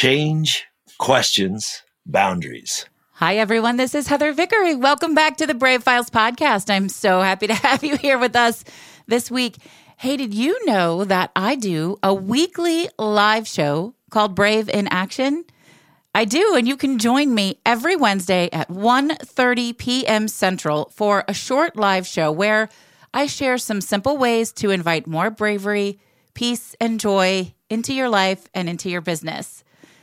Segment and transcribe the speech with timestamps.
[0.00, 0.64] change,
[0.96, 2.86] questions, boundaries.
[3.16, 3.76] Hi, everyone.
[3.76, 4.74] This is Heather Vickery.
[4.74, 6.70] Welcome back to the Brave Files podcast.
[6.70, 8.64] I'm so happy to have you here with us
[9.08, 9.58] this week.
[9.98, 15.44] Hey, did you know that I do a weekly live show called Brave in Action?
[16.14, 20.28] I do, and you can join me every Wednesday at 1:30 p.m.
[20.28, 22.70] Central for a short live show where
[23.12, 26.00] I share some simple ways to invite more bravery,
[26.32, 29.59] peace, and joy into your life and into your business.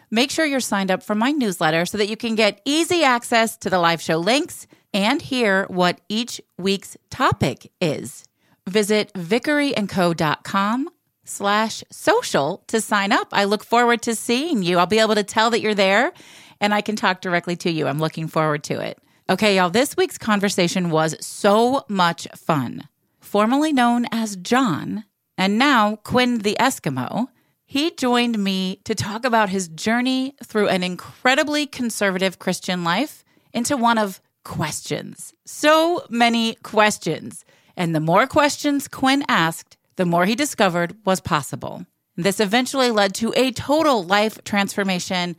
[0.10, 3.58] Make sure you're signed up for my newsletter so that you can get easy access
[3.58, 8.24] to the live show links and hear what each week's topic is.
[8.68, 10.90] Visit vickeryandco.com
[11.26, 13.28] slash social to sign up.
[13.32, 14.78] I look forward to seeing you.
[14.78, 16.14] I'll be able to tell that you're there
[16.62, 17.88] and I can talk directly to you.
[17.88, 18.98] I'm looking forward to it.
[19.30, 22.88] Okay, y'all, this week's conversation was so much fun.
[23.20, 25.04] Formerly known as John,
[25.38, 27.28] and now Quinn the Eskimo,
[27.68, 33.76] he joined me to talk about his journey through an incredibly conservative Christian life into
[33.76, 35.34] one of questions.
[35.46, 37.44] So many questions.
[37.76, 41.86] And the more questions Quinn asked, the more he discovered was possible.
[42.16, 45.36] This eventually led to a total life transformation,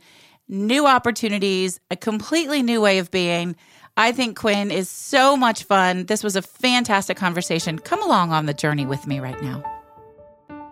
[0.47, 3.55] new opportunities, a completely new way of being.
[3.97, 6.05] I think Quinn is so much fun.
[6.05, 7.79] This was a fantastic conversation.
[7.79, 9.78] Come along on the journey with me right now.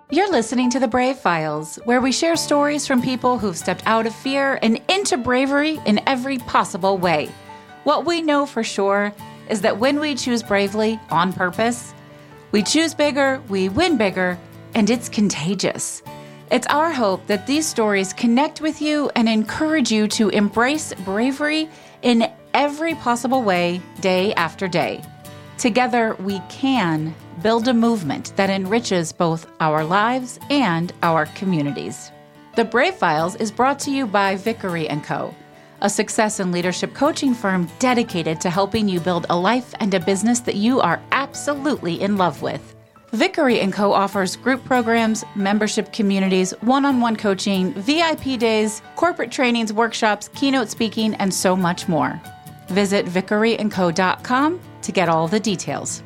[0.10, 4.08] You're listening to The Brave Files, where we share stories from people who've stepped out
[4.08, 7.30] of fear and into bravery in every possible way.
[7.84, 9.14] What we know for sure
[9.50, 11.94] is that when we choose bravely on purpose,
[12.54, 14.40] we choose bigger, we win bigger,
[14.74, 16.02] and it's contagious.
[16.52, 21.68] It's our hope that these stories connect with you and encourage you to embrace bravery
[22.02, 25.04] in every possible way, day after day.
[25.58, 32.12] Together, we can build a movement that enriches both our lives and our communities.
[32.56, 35.34] The Brave Files is brought to you by Vickery & Co.,
[35.82, 40.00] a success and leadership coaching firm dedicated to helping you build a life and a
[40.00, 42.76] business that you are absolutely in love with.
[43.12, 43.94] Vickery & Co.
[43.94, 51.34] offers group programs, membership communities, one-on-one coaching, VIP days, corporate trainings, workshops, keynote speaking, and
[51.34, 52.20] so much more.
[52.68, 56.02] Visit vickeryandco.com to get all the details.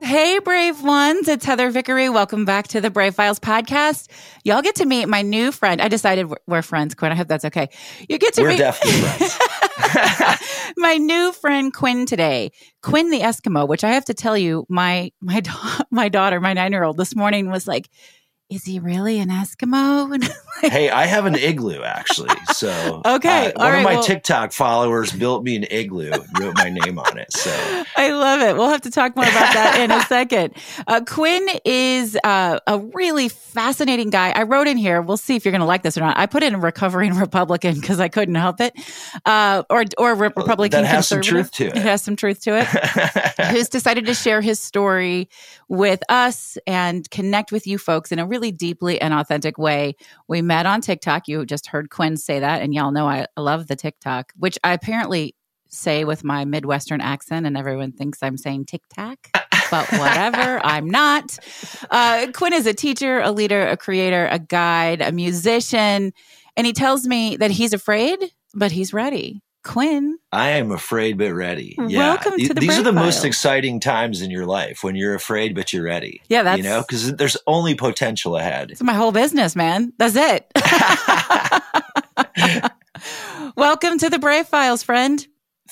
[0.00, 1.28] Hey, brave ones.
[1.28, 2.08] It's Heather Vickery.
[2.08, 4.10] Welcome back to the Brave Files podcast.
[4.42, 5.80] Y'all get to meet my new friend.
[5.80, 7.12] I decided we're friends, Quinn.
[7.12, 7.68] I hope that's okay.
[8.08, 10.72] You get to We're meet definitely friends.
[10.76, 12.50] my new friend Quinn today.
[12.82, 16.52] Quinn the Eskimo, which I have to tell you, my my da- my daughter, my
[16.54, 17.88] nine year old, this morning was like,
[18.52, 20.22] "Is he really an Eskimo?"
[20.62, 22.28] Like, hey, I have an igloo actually.
[22.52, 26.24] So Okay, uh, one right, of my well- TikTok followers built me an igloo, and
[26.38, 27.32] wrote my name on it.
[27.32, 27.50] So
[27.96, 28.54] I love it.
[28.56, 30.54] We'll have to talk more about that in a second.
[30.86, 34.30] Uh, Quinn is uh, a really fascinating guy.
[34.30, 35.02] I wrote in here.
[35.02, 36.16] We'll see if you're going to like this or not.
[36.16, 38.72] I put in recovering Republican because I couldn't help it,
[39.26, 40.82] uh, or or re- Republican.
[40.82, 41.76] that has some truth to it.
[41.76, 42.66] It has some truth to it.
[43.46, 45.28] who's decided to share his story
[45.72, 49.96] with us and connect with you folks in a really deeply and authentic way.
[50.28, 51.28] We met on TikTok.
[51.28, 54.74] You just heard Quinn say that, and y'all know I love the TikTok, which I
[54.74, 55.34] apparently
[55.68, 59.30] say with my Midwestern accent, and everyone thinks I'm saying tic tac.
[59.70, 61.38] But whatever, I'm not.
[61.90, 66.12] Uh, Quinn is a teacher, a leader, a creator, a guide, a musician,
[66.54, 68.18] and he tells me that he's afraid,
[68.52, 69.40] but he's ready.
[69.64, 71.76] Quinn, I am afraid but ready.
[71.86, 71.98] Yeah.
[71.98, 75.54] Welcome to the These are the most exciting times in your life when you're afraid
[75.54, 76.20] but you're ready.
[76.28, 78.72] Yeah, that's- you know because there's only potential ahead.
[78.72, 79.92] It's my whole business, man.
[79.98, 80.50] That's it.
[83.56, 85.24] Welcome to the Brave Files, friend.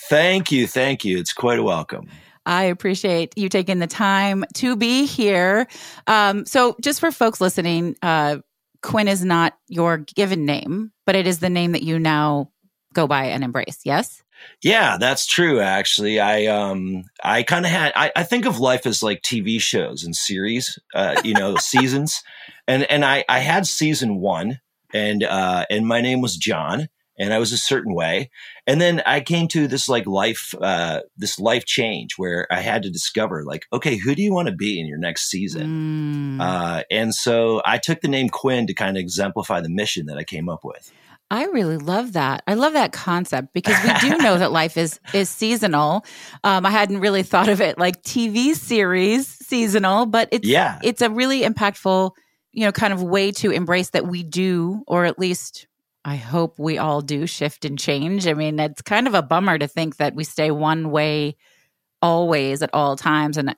[0.09, 1.19] thank you, thank you.
[1.19, 2.09] It's quite a welcome.
[2.47, 5.67] I appreciate you taking the time to be here.
[6.07, 8.39] Um, so, just for folks listening, uh,
[8.83, 12.51] Quinn is not your given name, but it is the name that you now
[12.93, 13.81] go by and embrace.
[13.85, 14.23] Yes.
[14.63, 15.61] Yeah, that's true.
[15.61, 19.61] Actually, I um I kind of had I, I think of life as like TV
[19.61, 22.23] shows and series, uh, you know, seasons,
[22.67, 24.61] and and I I had season one,
[24.93, 26.89] and uh and my name was John,
[27.19, 28.31] and I was a certain way,
[28.67, 32.83] and then I came to this like life uh this life change where I had
[32.83, 36.39] to discover like okay, who do you want to be in your next season?
[36.39, 36.41] Mm.
[36.41, 40.19] Uh, and so I took the name Quinn to kind of exemplify the mission that
[40.19, 40.93] I came up with.
[41.33, 42.43] I really love that.
[42.49, 46.05] I love that concept because we do know that life is is seasonal.
[46.43, 50.79] Um, I hadn't really thought of it like TV series seasonal, but it's Yeah.
[50.83, 52.11] it's a really impactful,
[52.53, 55.67] you know, kind of way to embrace that we do, or at least
[56.05, 58.27] I hope we all do shift and change.
[58.27, 61.37] I mean, it's kind of a bummer to think that we stay one way
[62.03, 63.55] always at all times, and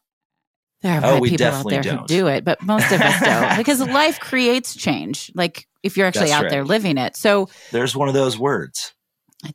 [0.82, 2.08] there are Oh, people out there who don't.
[2.08, 5.30] do it, but most of us don't because life creates change.
[5.34, 6.50] Like if you're actually That's out right.
[6.50, 7.16] there living it.
[7.16, 8.92] So There's one of those words.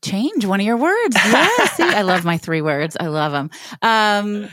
[0.01, 1.15] change one of your words.
[1.15, 2.97] Yeah, see, I love my three words.
[2.99, 3.49] I love them.
[3.81, 4.49] Um,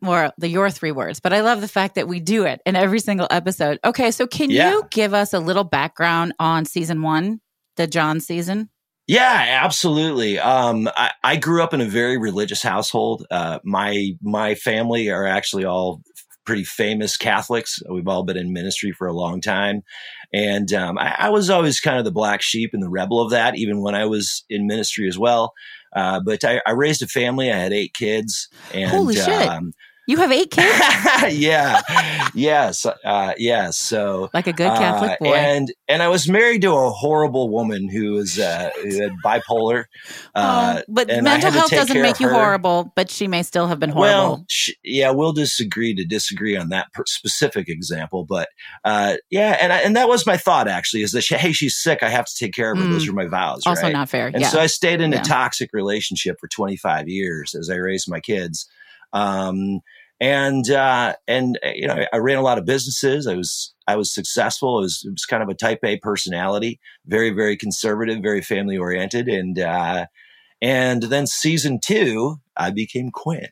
[0.00, 2.76] more the your three words, but I love the fact that we do it in
[2.76, 3.78] every single episode.
[3.84, 4.70] Okay, so can Yeah.
[4.72, 7.40] you give us a little background on season one,
[7.76, 8.68] the John season?
[9.08, 10.38] Yeah, absolutely.
[10.38, 13.24] Um, I, I grew up in a very religious household.
[13.30, 16.02] Uh, my my family are actually all
[16.46, 17.78] pretty famous Catholics.
[17.90, 19.82] We've all been in ministry for a long time,
[20.32, 23.30] and um, I, I was always kind of the black sheep and the rebel of
[23.30, 25.52] that, even when I was in ministry as well.
[25.94, 27.50] Uh, but I, I raised a family.
[27.50, 29.28] I had eight kids, and Holy shit.
[29.28, 29.72] Um,
[30.08, 30.78] You have eight kids,
[31.36, 31.80] yeah,
[32.32, 33.76] yes, uh, yes.
[33.76, 35.34] So like a good Catholic uh, boy.
[35.34, 39.84] And and I was married to a horrible woman who was uh, who had bipolar.
[40.34, 43.90] Uh, Oh, but mental health doesn't make you horrible, but she may still have been
[43.90, 44.12] horrible.
[44.14, 48.48] Well, sh- yeah, we'll disagree to disagree on that per- specific example, but
[48.84, 51.76] uh, yeah, and I, and that was my thought actually is that she, hey, she's
[51.76, 52.84] sick, I have to take care of her.
[52.84, 52.92] Mm.
[52.92, 53.62] Those are my vows.
[53.66, 53.92] also right?
[53.92, 54.28] not fair.
[54.28, 54.48] And yeah.
[54.48, 55.20] so I stayed in Yeah.
[55.20, 58.68] a toxic relationship for 25 years as I raised my kids.
[59.12, 59.80] Um,
[60.20, 63.26] and, uh, and, uh, you know, I, ran a lot of businesses.
[63.26, 64.78] I was, I was successful.
[64.78, 68.78] I was, it was kind of a type A personality, very, very conservative, very family
[68.78, 69.28] oriented.
[69.28, 70.06] And, uh,
[70.62, 73.48] and then season two, I became Quinn.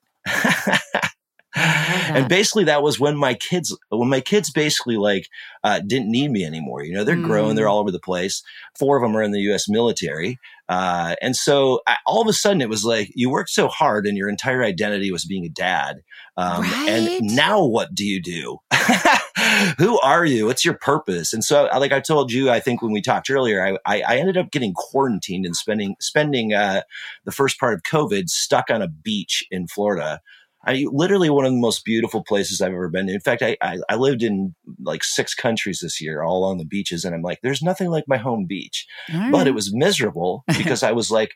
[1.56, 5.28] and basically that was when my kids when my kids basically like
[5.62, 7.56] uh, didn't need me anymore you know they're growing Mm.
[7.56, 8.42] they're all over the place
[8.78, 10.38] four of them are in the us military
[10.68, 14.06] uh, and so I, all of a sudden it was like you worked so hard
[14.06, 16.02] and your entire identity was being a dad
[16.36, 16.88] um, Right.
[16.88, 18.58] and now what do you do
[19.78, 22.92] who are you what's your purpose and so like i told you i think when
[22.92, 26.82] we talked earlier i, I, I ended up getting quarantined and spending spending uh,
[27.24, 30.20] the first part of covid stuck on a beach in florida
[30.66, 33.10] I literally one of the most beautiful places I've ever been.
[33.10, 36.64] In fact, I, I I lived in like six countries this year, all along the
[36.64, 38.86] beaches, and I'm like, there's nothing like my home beach.
[39.12, 41.34] All But it was miserable because I was like,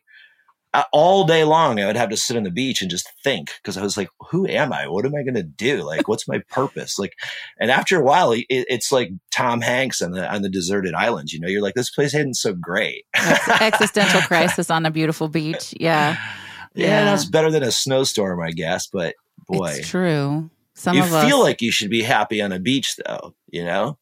[0.93, 3.77] all day long I would have to sit on the beach and just think because
[3.77, 4.87] I was like, who am I?
[4.87, 5.83] What am I going to do?
[5.83, 6.99] Like, what's my purpose?
[6.99, 7.15] Like,
[7.59, 11.33] and after a while, it, it's like Tom Hanks on the on the deserted island.
[11.33, 13.05] You know, you're like, this place isn't so great.
[13.61, 15.75] existential crisis on a beautiful beach.
[15.79, 16.27] Yeah, yeah,
[16.75, 17.05] Yeah.
[17.05, 18.87] that's better than a snowstorm, I guess.
[18.87, 19.15] But
[19.47, 20.51] boy, it's true.
[20.75, 23.99] Some you feel us, like you should be happy on a beach though you know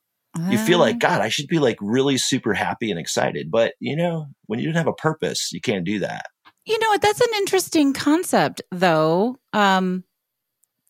[0.50, 1.16] you feel like uh-huh.
[1.16, 4.66] god i should be like really super happy and excited but you know when you
[4.66, 6.26] don't have a purpose you can't do that
[6.66, 7.02] You know what?
[7.02, 9.36] That's an interesting concept, though.
[9.52, 10.04] Um,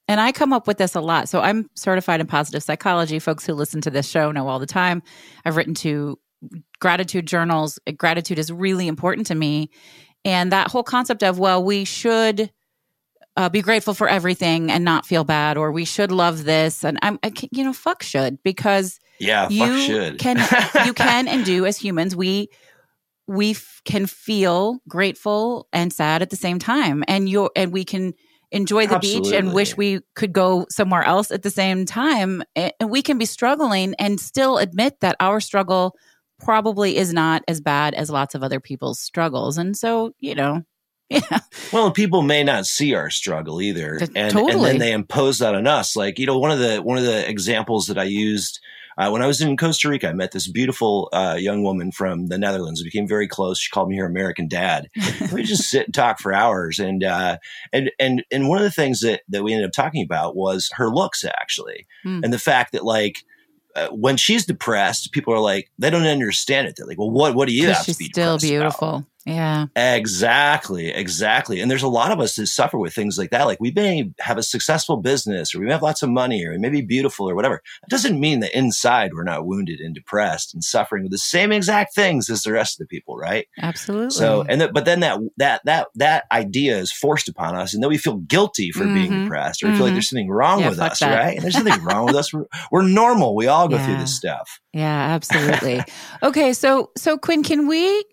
[0.09, 1.29] and I come up with this a lot.
[1.29, 3.19] So I'm certified in positive psychology.
[3.19, 5.03] Folks who listen two this show know all the time.
[5.45, 6.19] I've written to
[6.81, 7.79] gratitude journals.
[7.97, 9.71] Gratitude is really important to me.
[10.25, 12.51] And that whole concept of, well, we should
[13.37, 16.85] uh, be grateful for everything and not feel bad, or we should love this.
[16.85, 20.37] And I'm, I can, you know, fuck should because yeah you fuck should can
[20.85, 22.51] you can and do as humans we
[23.27, 27.85] we f- can feel grateful and sad at the same time and you and we
[27.85, 28.15] can
[28.53, 32.73] enjoy the beach and wish we could go somewhere else at the same time and
[32.87, 35.97] we can be struggling and still admit that our struggle
[36.39, 40.63] probably is not as bad as lots of other people's struggles and so you know
[41.09, 41.39] yeah.
[41.73, 45.55] Well people may not see our struggle either Th- and, and then they impose that
[45.55, 48.61] on us like you know one of the one of the examples that i used
[48.99, 52.27] uh, when I was in Costa Rica, I met this beautiful uh, young woman from
[52.29, 52.81] the Netherlands.
[52.81, 53.59] We became very close.
[53.59, 54.89] She called me her American dad.
[55.33, 57.39] we just sit and talk for hours, and uh,
[57.73, 60.71] and and and one of the things that that we ended up talking about was
[60.75, 62.21] her looks, actually, Hmm.
[62.25, 63.19] and the fact that like.
[63.75, 66.73] Uh, when she's depressed, people are like, they don't understand it.
[66.79, 68.89] They're like, well, what, what do you have she's to be still beautiful.
[68.89, 69.05] about?
[69.27, 71.61] Yeah Exactly, exactly.
[71.61, 73.45] And there's a lot of us that suffer with things like that.
[73.47, 76.53] Like we may have a successful business or we may have lots of money or
[76.53, 77.57] we may be beautiful or whatever.
[77.83, 81.53] It doesn't mean that inside we're not wounded and depressed and suffering with the same
[81.53, 83.47] exact things as the rest of the people, right?
[83.61, 87.75] absolutely So, and th- but then that that that that idea is forced upon us,
[87.75, 89.23] and then we feel guilty for being Mhm.
[89.25, 89.95] depressed, or we feel like Mhm.
[89.97, 91.15] there's something wrong Yeah, with us, that.
[91.15, 91.35] right?
[91.35, 92.33] And there's nothing wrong with us.
[92.33, 93.35] We're, we're normal.
[93.35, 94.61] We all go through this stuff.
[94.73, 95.85] Yeah, absolutely.
[96.23, 98.05] okay, so so Quinn, can we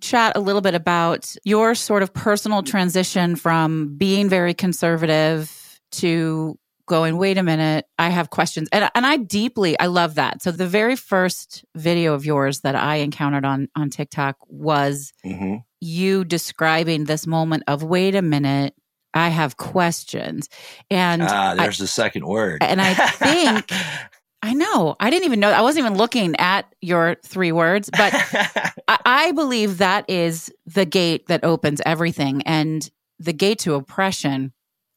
[0.00, 6.58] chat a little bit about your sort of personal transition from being very conservative to
[6.86, 8.68] going, wait a minute, I have questions.
[8.72, 10.42] And and I deeply I love that.
[10.42, 15.56] So the very first video of yours that I encountered on on TikTok was hmm
[15.80, 18.74] you describing this moment of wait a minute,
[19.12, 20.48] I have questions.
[20.90, 22.62] And Ah, I- there's the second word.
[22.62, 23.70] and I think
[24.42, 24.94] I know.
[25.00, 25.50] I didn't even know.
[25.50, 28.12] I wasn't even looking at your three words, but
[28.88, 32.88] I, I believe that is the gate that opens everything and
[33.18, 34.52] the gate to oppression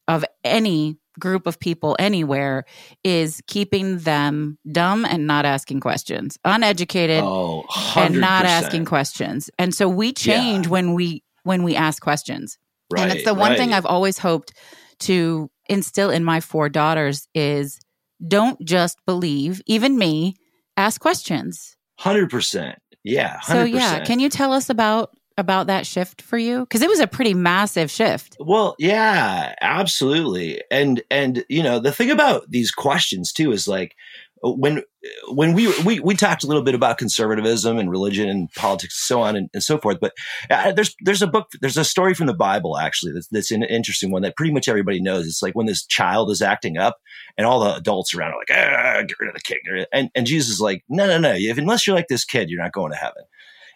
[0.07, 2.65] of any group of people anywhere
[3.03, 7.65] is keeping them dumb and not asking questions, uneducated Oh,
[7.95, 9.49] and not asking questions.
[9.57, 10.71] And so we change Yeah.
[10.71, 12.57] when we when we ask questions.
[12.91, 13.73] Right, and it's the one thing.
[13.73, 14.53] I've always hoped
[15.01, 17.79] to instill in my four daughters is
[18.25, 20.35] don't just believe, even me,
[20.77, 21.75] ask questions.
[21.97, 22.79] Hundred percent.
[23.03, 23.39] Yeah.
[23.39, 23.43] 100%.
[23.45, 26.59] So yeah, can you tell us about about that shift for you?
[26.59, 28.35] Because it was a pretty massive shift.
[28.39, 30.61] Well, yeah, absolutely.
[30.69, 33.95] And and you know, the thing about these questions too is like
[34.43, 34.83] when
[35.29, 39.05] when we we we talked a little bit about conservatism and religion and politics and
[39.05, 40.13] so on and, and so forth but
[40.49, 43.63] uh, there's there's a book there's a story from the bible actually that's, that's an
[43.63, 45.27] interesting one that pretty much everybody knows.
[45.27, 46.97] It's like when this child is acting up
[47.37, 49.87] and all the adults around are like get rid of the kid get rid of-"
[49.93, 52.61] and and jesus is like no no no if, unless you're like this kid you're
[52.61, 53.23] not going to heaven.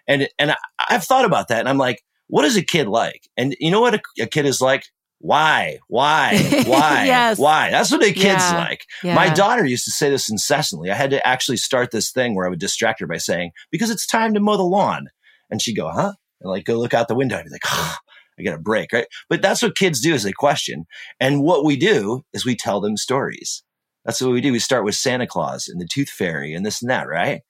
[0.08, 0.56] And and I,
[0.90, 3.30] i've thought about that and i'm like what is a kid like?
[3.38, 4.86] And you know what a, a kid is like
[5.24, 6.38] why why
[6.68, 7.40] why Yes.
[7.40, 8.58] why that's what a kid's Yeah.
[8.58, 9.16] like Yeah.
[9.16, 10.92] my daughter used to say this incessantly.
[10.92, 13.90] I had to actually start this thing where I would distract her by saying, because
[13.90, 15.08] it's time to mow the lawn.
[15.50, 16.12] And she'd go, huh?
[16.42, 19.08] And like go look out the window and be like, I got a break, right?
[19.30, 20.86] But that's what kids do is they question.
[21.22, 23.64] And what we do is we tell them stories.
[24.04, 24.52] That's what we do.
[24.52, 27.42] We start with Santa Claus and the Tooth Fairy and this and that, right?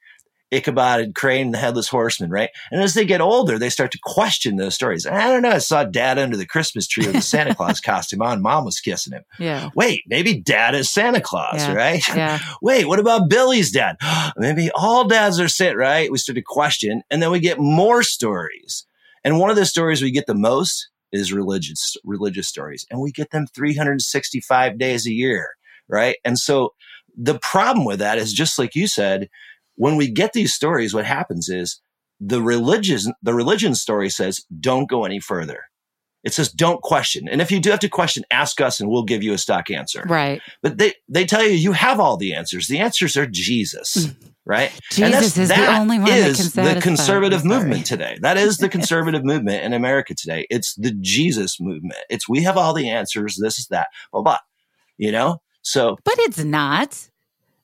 [0.54, 2.50] Ichabod and Crane and the Headless Horseman, right?
[2.72, 5.06] And as they get older, they start to question those stories.
[5.06, 5.50] And I don't know.
[5.50, 8.42] I saw dad under the Christmas tree with the Santa Claus costume on.
[8.42, 9.24] Mom was kissing him.
[9.40, 9.70] yeah.
[9.76, 11.74] Wait, maybe dad is Santa Claus, Yeah.
[11.74, 12.04] right?
[12.16, 12.40] Yeah.
[12.62, 13.98] Wait, what about Billy's dad?
[14.38, 16.12] maybe all dads are Santa, right?
[16.12, 18.86] We start to question, and then we get more stories.
[19.24, 23.12] And one of the stories we get the most is religious religious stories, and we
[23.12, 23.46] get them
[24.04, 25.52] 365 days a year,
[25.88, 26.18] right?
[26.26, 26.74] And so
[27.16, 29.30] the problem with that is just like you said,
[29.76, 31.82] when we get these stories, what happens is
[32.20, 35.64] the religious the religion story says don't go any further.
[36.24, 39.04] It says don't question, and if you do have to question, ask us, and we'll
[39.04, 40.06] give you a stock answer.
[40.08, 40.42] Right.
[40.62, 42.68] But they they tell you you have all the answers.
[42.68, 44.08] The answers are Jesus,
[44.46, 44.72] right?
[44.72, 45.00] And Mm.
[45.12, 48.18] that's- Jesus is the only one that is can the conservative movement today.
[48.22, 50.48] That is the conservative movement in America today.
[50.50, 52.00] It's the Jesus movement.
[52.10, 53.36] It's we have all the answers.
[53.36, 53.88] This is that.
[54.14, 54.38] Blah blah.
[54.98, 55.42] You know.
[55.62, 57.10] So But it's not.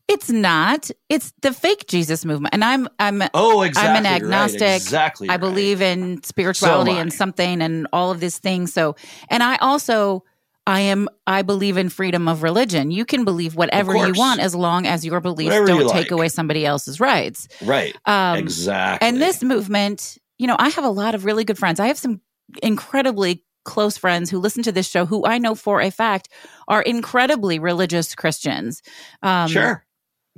[0.09, 0.89] It's not.
[1.07, 2.53] It's the fake Jesus movement.
[2.53, 3.91] And I'm I'm oh, exactly.
[3.91, 4.61] I'm an right, agnostic.
[4.61, 5.29] exactly.
[5.29, 5.39] I right.
[5.39, 8.73] believe in spirituality So and something and all of these things.
[8.73, 8.95] So,
[9.29, 10.23] and I also,
[10.65, 12.89] I am, I believe in freedom of religion.
[12.89, 15.95] You can believe whatever you want as long as your beliefs Whatever don't you take
[15.95, 16.11] like.
[16.11, 17.47] away somebody else's rights.
[17.63, 17.95] right.
[18.05, 19.07] Um, exactly.
[19.07, 21.79] and this movement, you know, I have a lot of really good friends.
[21.79, 22.19] I have some
[22.63, 26.29] incredibly close friends who listen to this show who I know for a fact
[26.67, 28.81] are incredibly religious Christians.
[29.21, 29.85] Um, sure.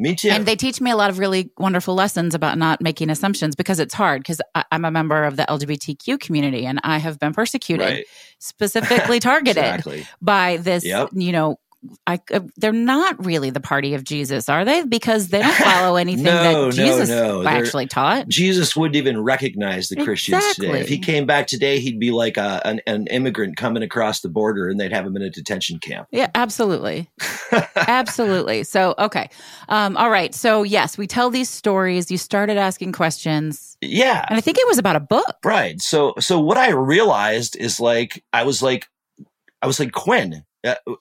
[0.02, 0.30] Me too.
[0.30, 3.80] and they teach me a lot of really wonderful lessons about not making assumptions because
[3.80, 4.42] it's hard because
[4.72, 8.06] I'm a member of the LGBTQ community and I have been persecuted, right.
[8.40, 10.08] specifically targeted Exactly.
[10.22, 11.10] by this, Yep.
[11.14, 11.58] you know.
[12.06, 14.84] I, uh, they're not really the party of Jesus, are they?
[14.84, 17.42] Because they don't follow anything No, no, that Jesus no.
[17.42, 18.28] They're- actually taught.
[18.28, 20.80] Jesus wouldn't even recognize the Christians today.
[20.80, 24.30] If he came back today, he'd be like a, an, an immigrant coming across the
[24.30, 26.08] border and they'd have him in a detention camp.
[26.12, 27.10] Yeah, absolutely.
[27.76, 28.64] absolutely.
[28.64, 29.30] So, okay.
[29.70, 30.36] Um, all right.
[30.36, 32.12] So, yes, we tell these stories.
[32.12, 34.26] You started asking questions, yeah.
[34.30, 35.38] and I think it was about a book.
[35.44, 35.82] Right.
[35.82, 38.88] So, so what I realized is like, I was like,
[39.62, 40.44] I was like, Quinn,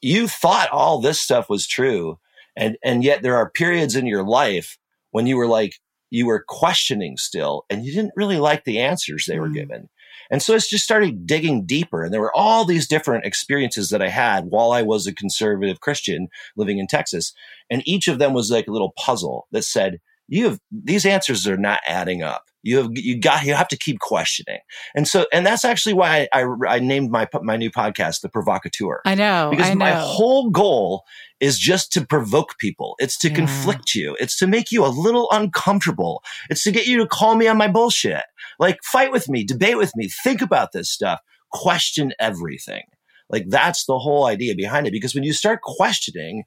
[0.00, 2.18] you thought all this stuff was true.
[2.56, 4.78] And, and yet there are periods in your life
[5.10, 5.74] when you were like,
[6.10, 9.54] you were questioning still and you didn't really like the answers they were Mm.
[9.54, 9.88] given.
[10.30, 12.04] And so it's just started digging deeper.
[12.04, 15.80] And there were all these different experiences that I had while I was a conservative
[15.80, 17.32] Christian living in Texas.
[17.70, 21.46] And each of them was like a little puzzle that said, you have these answers
[21.46, 22.49] are not adding up.
[22.62, 24.60] You have you got you have to keep questioning,
[24.94, 28.28] and so and that's actually why I I, I named my my new podcast the
[28.28, 29.48] Provocateur I know.
[29.50, 29.78] because I know.
[29.78, 31.04] my whole goal
[31.40, 32.96] is just to provoke people.
[32.98, 33.36] It's to Yeah.
[33.36, 34.14] conflict you.
[34.20, 36.22] It's to make you a little uncomfortable.
[36.50, 38.24] It's to get you to call me on my bullshit.
[38.58, 41.20] Like fight with me, debate with me, think about this stuff,
[41.52, 42.82] question everything.
[43.30, 44.92] Like that's the whole idea behind it.
[44.92, 46.44] Because when you start questioning,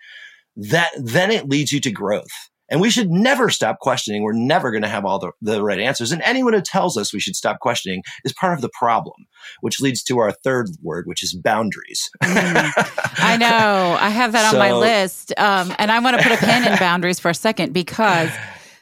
[0.55, 2.49] that then it leads you to growth.
[2.73, 4.23] And we should never stop questioning.
[4.23, 6.11] We're never going to have all the, the right answers.
[6.11, 9.27] And anyone who tells us we should stop questioning is part of the problem,
[9.61, 12.09] which leads to our third word, which is boundaries.
[12.23, 13.95] I know.
[13.99, 15.33] I have that on my list.
[15.37, 18.31] Um, and I want to put a pin in boundaries for a second because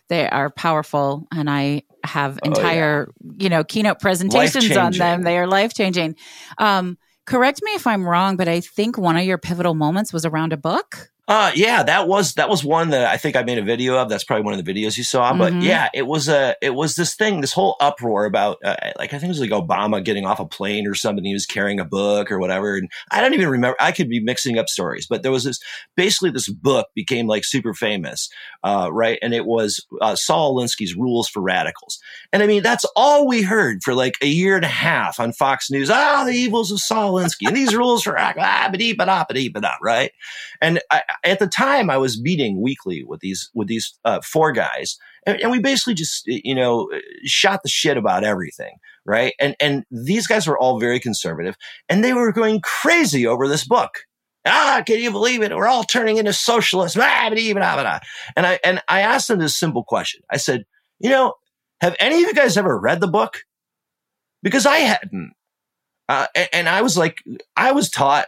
[0.08, 2.50] they are powerful and I have Oh, yeah.
[2.50, 5.24] entire, you know, keynote presentations on them.
[5.24, 6.16] They are life changing.
[6.58, 10.26] Um, correct me if I'm wrong, but I think one of your pivotal moments was
[10.26, 11.10] around a book.
[11.32, 14.10] Uh yeah, that was that was one that I think I made a video of.
[14.10, 15.34] That's probably one of the videos you saw.
[15.34, 15.62] But Mhm.
[15.64, 19.18] yeah, it was a it was this thing, this whole uproar about uh, like I
[19.18, 21.24] think it was like Obama getting off a plane or something.
[21.24, 23.78] He was carrying a book or whatever, and I don't even remember.
[23.80, 25.60] I could be mixing up stories, but there was this
[25.96, 28.28] basically this book became like super famous,
[28.66, 29.18] uh, right?
[29.22, 31.98] And it was uh, Saul Alinsky's Rules for Radicals,
[32.34, 35.34] and I mean that's all we heard for like a year and a half on
[35.34, 35.90] Fox News.
[35.90, 39.50] Ah, the evils of Saul Alinsky and these rules for radicals, ah, ba-dee, ba-da, ba-dee,
[39.50, 40.12] ba-da, right?
[40.62, 44.52] And I, at the time, I was meeting weekly with these with these uh, four
[44.52, 46.90] guys, and, and we basically just you know
[47.26, 48.74] shot the shit about everything,
[49.06, 49.34] right?
[49.40, 51.56] And and these guys were all very conservative,
[51.90, 53.92] and they were going crazy over this book.
[54.46, 55.56] Ah, can you believe it?
[55.56, 56.98] We're all turning into socialists.
[57.00, 58.00] Ah.
[58.36, 60.22] And I and I asked them this simple question.
[60.32, 60.66] I said,
[61.00, 61.36] you know,
[61.82, 63.40] have any of you guys ever read the book?
[64.44, 65.34] Because I hadn't.
[66.10, 67.20] Uh, and, and I was like,
[67.56, 68.28] I was taught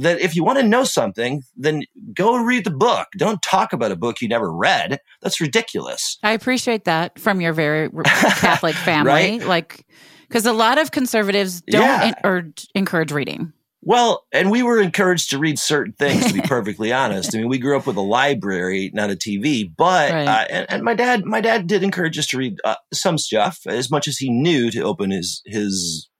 [0.00, 1.82] that if you want to know something, then
[2.14, 3.08] go read the book.
[3.18, 4.98] Don't talk about a book you never read.
[5.20, 6.16] That's ridiculous.
[6.22, 9.10] I appreciate that from your very Catholic family.
[9.12, 9.44] Right?
[9.44, 9.84] Like,
[10.26, 12.04] because a lot of conservatives don't Yeah.
[12.04, 13.52] en- or encourage reading.
[13.80, 17.34] Well, and we were encouraged to read certain things, to be perfectly honest.
[17.34, 20.26] I mean, we grew up with a library, not a TV, but, Right.
[20.28, 23.60] uh, and, and my dad, my dad did encourage us to read uh, some stuff
[23.66, 26.10] as much as he knew to open his, his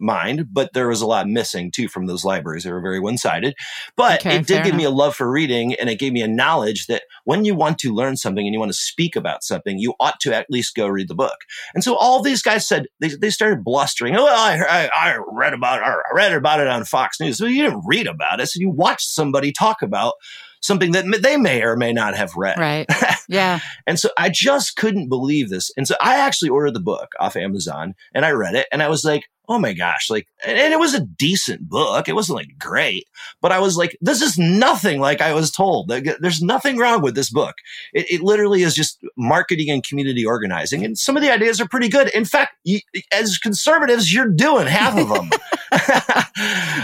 [0.00, 2.64] mind, but there was a lot missing too from those libraries.
[2.64, 3.54] They were very one sided,
[3.96, 6.28] but Okay, it did give me a love for reading and it gave me a
[6.28, 9.78] knowledge that when you want to learn something and you want to speak about something,
[9.78, 11.38] you ought to at least go read the book.
[11.74, 14.16] And so all these guys said, they, they started blustering.
[14.16, 17.40] Oh, I, I, I read about it, I read about it on Fox News.
[17.40, 18.48] Well, you didn't read about it.
[18.48, 20.14] So you watched somebody talk about
[20.60, 22.58] something that they may or may not have read.
[22.58, 22.86] Right.
[23.30, 23.60] Yeah.
[23.86, 25.70] And so I just couldn't believe this.
[25.76, 28.88] And so I actually ordered the book off Amazon and I read it and I
[28.88, 32.08] was like, oh my gosh, like, and it was a decent book.
[32.08, 33.08] It wasn't like great,
[33.40, 35.88] but I was like, this is nothing like I was told.
[35.88, 37.56] There's nothing wrong with this book.
[37.92, 40.84] It, it literally is just marketing and community organizing.
[40.84, 42.10] And some of the ideas are pretty good.
[42.10, 42.78] In fact, you,
[43.12, 45.30] as conservatives, you're doing half of them.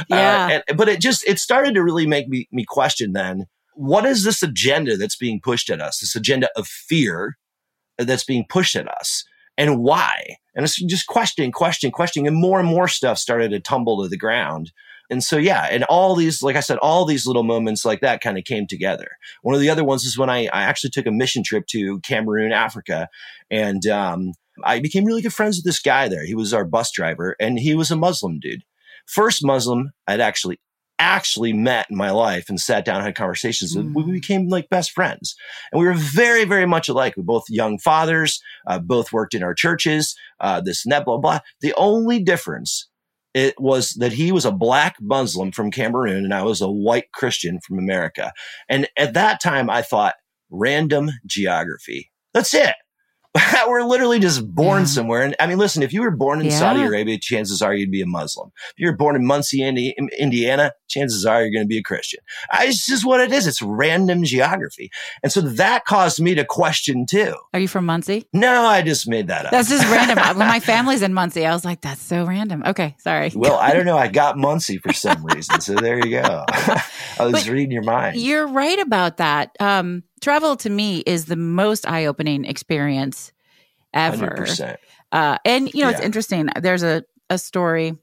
[0.08, 0.60] Uh, yeah.
[0.68, 4.22] and, but it just, it started to really make me, me question then, what is
[4.22, 5.98] this agenda that's being pushed at us?
[5.98, 7.36] This agenda of fear
[7.98, 9.24] uh, that's being pushed at us
[9.58, 10.36] and why?
[10.56, 14.08] And it's just questioning, questioning, questioning, and more and more stuff started to tumble to
[14.08, 14.72] the ground.
[15.08, 18.20] And so, yeah, and all these, like I said, all these little moments like that
[18.20, 19.08] kind of came together.
[19.42, 22.00] One of the other ones is when I, I actually took a mission trip to
[22.00, 23.08] Cameroon, Africa,
[23.50, 24.32] and um,
[24.64, 26.24] I became really good friends with this guy there.
[26.24, 28.64] He was our bus driver, and he was a Muslim dude.
[29.06, 30.58] First Muslim I'd actually
[30.98, 33.86] actually met in my life and sat down and had conversations with.
[33.94, 34.12] We Mm.
[34.12, 35.34] became like best friends,
[35.72, 37.16] and we were very, very much alike.
[37.16, 41.04] We were both young fathers, uh, both worked in our churches, uh, this and that,
[41.04, 41.40] blah blah.
[41.60, 42.88] The only difference
[43.34, 47.12] it was that he was a black Muslim from Cameroon and I was a white
[47.12, 48.32] Christian from America.
[48.66, 50.14] And at that time, I thought
[50.50, 52.10] random geography.
[52.32, 52.74] That's it.
[53.68, 54.86] We're literally just born Yeah.
[54.86, 55.22] somewhere.
[55.22, 56.58] And I mean, listen, if you were born in Yeah.
[56.58, 58.50] Saudi Arabia, chances are you'd be a Muslim.
[58.70, 61.82] If you were born in Muncie, Indi- Indiana, chances are you're going to be a
[61.82, 62.20] Christian.
[62.52, 63.46] Uh, It's just what it is.
[63.46, 64.90] It's random geography.
[65.22, 67.34] And so that caused me to question too.
[67.52, 68.24] Are you from Muncie?
[68.32, 69.50] No, I just made that up.
[69.52, 70.18] That's just random.
[70.38, 72.62] when my family's in Muncie, I was like, that's so random.
[72.66, 72.94] Okay.
[72.98, 73.30] Sorry.
[73.34, 73.98] Well, I don't know.
[73.98, 75.60] I got Muncie for some reason.
[75.60, 76.44] So there you go.
[76.48, 76.82] I
[77.20, 78.16] was But reading your mind.
[78.20, 79.50] You're right about that.
[79.60, 83.32] Um, travel to me is the most eye opening experience
[83.92, 84.36] ever.
[84.46, 84.76] 100%.
[85.12, 86.48] Uh, and you know, it's interesting.
[86.60, 87.96] There's a, a story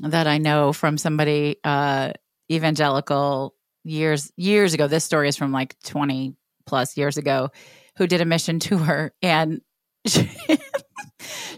[0.00, 2.12] that I know from somebody uh,
[2.50, 4.86] evangelical years years ago.
[4.86, 6.34] This story is from like 20
[6.66, 7.50] plus years ago,
[7.96, 9.60] who did a mission tour and
[10.06, 10.28] she,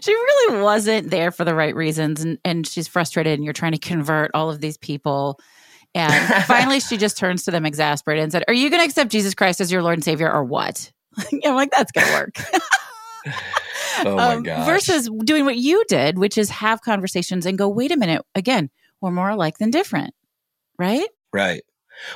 [0.01, 3.73] she really wasn't there for the right reasons, and and she's frustrated, and you're trying
[3.73, 5.39] to convert all of these people.
[5.95, 9.11] And finally, she just turns to them exasperated and said, Are you going to accept
[9.11, 10.91] Jesus Christ as your Lord and Savior or what?
[11.45, 12.35] I'm like, That's going to work.
[14.05, 14.65] Oh my Um, gosh.
[14.65, 18.69] versus doing what you did, which is have conversations and go, wait a minute, again,
[19.01, 20.13] we're more alike than different,
[20.77, 21.05] right?
[21.33, 21.63] Right.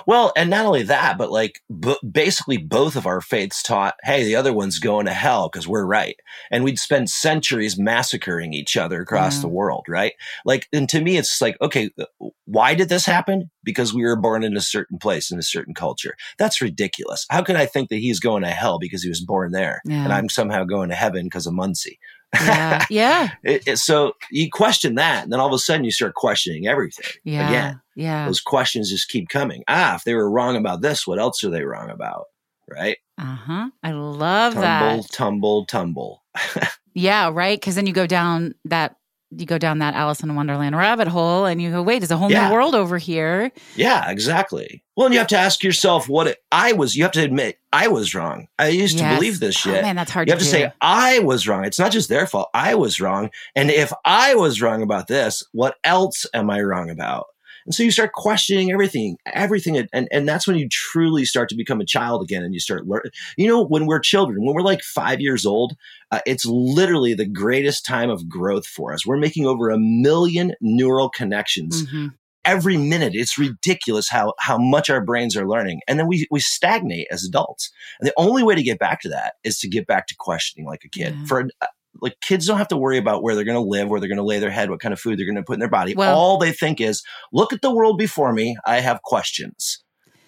[0.07, 4.23] Well, and not only that, but like b- basically both of our faiths taught, hey,
[4.23, 6.15] the other one's going to hell because we're right.
[6.51, 9.41] And we'd spend centuries massacring each other across Yeah.
[9.43, 9.53] the mm.
[9.53, 10.13] world, right?
[10.45, 12.05] Like, and to me, it's like, okay, uh,
[12.45, 13.49] why did this happen?
[13.63, 16.15] Because we were born in a certain place, in a certain culture.
[16.37, 17.25] That's ridiculous.
[17.29, 20.03] How can I think that he's going to hell because he was born there Yeah.
[20.03, 21.99] and I'm somehow going to heaven because of Muncie?
[22.33, 22.85] Yeah.
[22.89, 23.29] yeah.
[23.43, 26.67] It, it, so you question that, and then all of a sudden you start questioning
[26.67, 27.47] everything Yeah.
[27.49, 27.81] again.
[27.95, 28.25] Yeah.
[28.25, 29.63] Those questions just keep coming.
[29.67, 32.25] Ah, if they were wrong about this, what else are they wrong about?
[32.69, 32.97] Right?
[33.17, 33.69] Uh huh.
[33.83, 35.11] I love Tumble, that.
[35.11, 36.21] tumble, tumble.
[36.35, 36.69] Tumble.
[36.93, 37.29] yeah.
[37.31, 37.61] Right.
[37.61, 38.95] Cause then you go down that
[39.37, 42.17] you go down that Alice in Wonderland rabbit hole and you go, wait, there's a
[42.17, 42.47] whole Yeah.
[42.47, 43.51] new world over here.
[43.75, 44.83] Yeah, exactly.
[44.95, 46.95] Well, and you have to ask yourself what it, I was.
[46.95, 48.47] You have to admit I was wrong.
[48.59, 49.11] I used Yes.
[49.11, 49.81] to believe this Oh, shit.
[49.83, 51.65] man, that's hard you have to say I was wrong.
[51.65, 52.49] It's not just their fault.
[52.53, 53.29] I was wrong.
[53.55, 57.25] And if I was wrong about this, what else am I wrong about?
[57.65, 61.55] And so you start questioning everything, everything, and and that's when you truly start to
[61.55, 63.11] become a child again, and you start learning.
[63.37, 65.75] You know, when we're children, when we're like five years old,
[66.11, 69.05] uh, it's literally the greatest time of growth for us.
[69.05, 72.13] We're making over a million neural connections Mhm.
[72.45, 73.13] every minute.
[73.15, 77.23] It's ridiculous how how much our brains are learning, and then we we stagnate as
[77.23, 77.71] adults.
[77.99, 80.67] And the only way to get back to that is to get back to questioning
[80.67, 81.15] like a kid.
[81.17, 81.25] Yeah.
[81.25, 81.67] For uh,
[82.01, 84.17] like kids don't have to worry about where they're going to live, where they're going
[84.17, 85.93] to lay their head, what kind of food they're going to put in their body.
[85.95, 88.57] Well- All they think is, look at the world before me.
[88.65, 89.83] I have questions.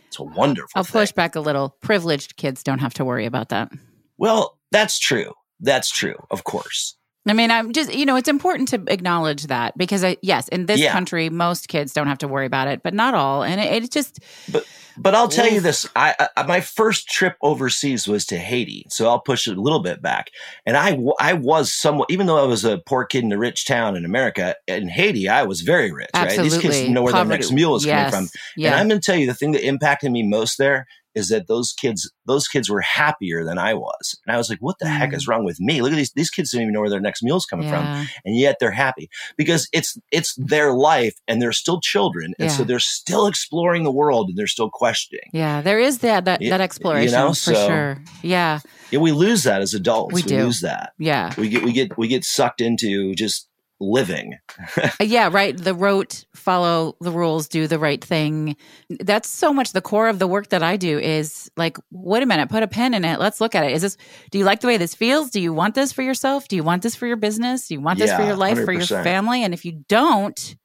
[0.07, 0.69] It's a wonderful.
[0.75, 1.01] I'll thing.
[1.01, 1.75] push back a little.
[1.81, 3.71] Privileged kids don't have to worry about that.
[4.17, 5.33] Well, that's true.
[5.59, 6.15] That's true.
[6.31, 6.95] Of course.
[7.27, 10.67] I mean, I'm just, you know, it's important to acknowledge that because, I, yes, in
[10.67, 10.91] this Yeah.
[10.91, 13.43] country, most kids don't have to worry about it, but not all.
[13.43, 14.19] And it, it's just,
[14.51, 14.65] But
[14.97, 19.09] but I'll tell you this: I, I my first trip overseas was to Haiti, so
[19.09, 20.31] I'll push it a little bit back.
[20.65, 23.65] And I, I was somewhat, even though I was a poor kid in a rich
[23.65, 26.11] town in America, in Haiti I was very rich.
[26.15, 26.29] Right?
[26.29, 26.93] These kids absolutely.
[26.93, 28.39] know where Poverty- their next meal is yes, coming from.
[28.55, 28.71] Yeah.
[28.71, 31.47] And I'm going to tell you the thing that impacted me most there is that
[31.47, 34.87] those kids those kids were happier than I was, and I was like, what the
[34.87, 35.15] heck Mm.
[35.15, 35.81] is wrong with me?
[35.81, 37.83] Look at these these kids don't even know where their next meal's coming from.
[38.25, 42.33] And yet they're happy because it's it's their life and they're still children.
[42.39, 45.29] And so they're still exploring the world and they're still questioning.
[45.33, 47.97] Yeah, there is that that, that you exploration know, for so- sure.
[48.21, 48.59] Yeah,
[48.91, 50.13] yeah we lose that as adults.
[50.13, 50.43] We do.
[50.45, 50.93] lose that.
[50.97, 53.47] Yeah, we get we get we get sucked into just
[53.91, 54.37] living
[54.77, 55.29] Uh, yeah.
[55.31, 55.57] Right.
[55.57, 58.55] The rote, follow the rules, do the right thing.
[58.89, 60.99] That's so much the core of the work that I do.
[60.99, 63.19] Is like, wait a minute, put a pin in it.
[63.19, 63.71] Let's look at it.
[63.71, 63.97] Is this?
[64.31, 65.29] Do you like the way this feels?
[65.29, 66.47] Do you want this for yourself?
[66.47, 67.67] Do you want this for your business?
[67.67, 69.43] Do you want this for your life, for your family?
[69.43, 70.55] And if you don't,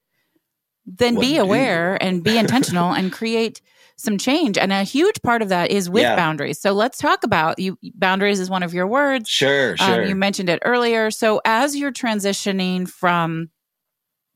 [0.87, 3.61] then What be aware and be intentional and create
[4.01, 4.59] some change.
[4.59, 6.17] And a huge part of that is with Yeah.
[6.17, 6.61] boundaries.
[6.61, 7.79] So let's talk about you.
[7.95, 9.29] Boundaries is one of your words.
[9.29, 11.11] sure sure Um, you mentioned it earlier.
[11.11, 13.51] So, as you're transitioning from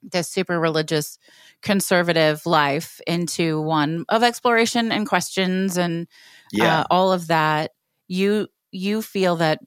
[0.03, 1.18] this super religious
[1.62, 6.07] conservative life into one of exploration and questions and
[6.53, 7.72] yeah uh, all of that,
[8.09, 9.61] you you feel that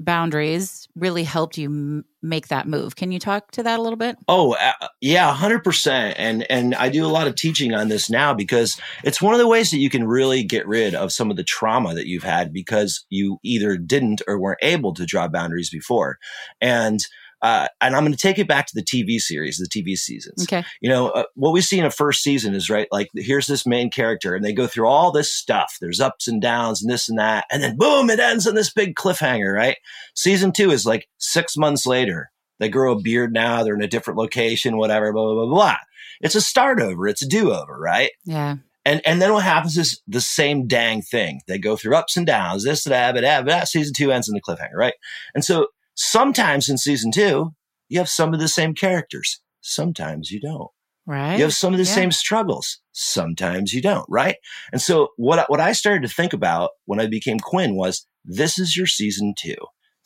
[0.00, 2.96] boundaries really helped you make that move.
[2.96, 4.16] Can you talk to that a little bit?
[4.28, 6.16] Oh uh, yeah, hundred percent.
[6.18, 9.38] And and I do a lot of teaching on this now because it's one of
[9.38, 12.22] the ways that you can really get rid of some of the trauma that you've
[12.24, 16.18] had because you either didn't or weren't able to draw boundaries before.
[16.60, 17.00] And
[17.42, 20.42] uh, and I'm going to take it back to the TV series, the TV seasons.
[20.42, 20.64] Okay.
[20.80, 23.66] You know, uh, what we see in a first season is right, like here's this
[23.66, 25.76] main character, and they go through all this stuff.
[25.80, 28.72] There's ups and downs and this and that, and then boom, it ends on this
[28.72, 29.76] big cliffhanger, right?
[30.14, 32.30] Season two is like six months later.
[32.58, 33.62] They grow a beard now.
[33.62, 35.76] They're in a different location, whatever, blah, blah, blah, blah.
[36.20, 37.06] It's a start over.
[37.06, 38.10] It's a do over, right?
[38.24, 38.56] Yeah.
[38.84, 41.42] And and then what happens is the same dang thing.
[41.46, 43.68] They go through ups and downs, this, that, that, but that.
[43.68, 44.94] Season two ends in the cliffhanger, right?
[45.34, 47.54] And so sometimes in season two,
[47.88, 49.40] you have some of the same characters.
[49.60, 50.68] Sometimes you don't.
[51.06, 51.36] Right.
[51.36, 51.94] You have some of the Yeah.
[51.94, 52.78] same struggles.
[52.92, 54.36] Sometimes you don't, right?
[54.72, 58.06] And so what I- what I started to think about when I became Quinn was
[58.24, 59.56] this is your season 2.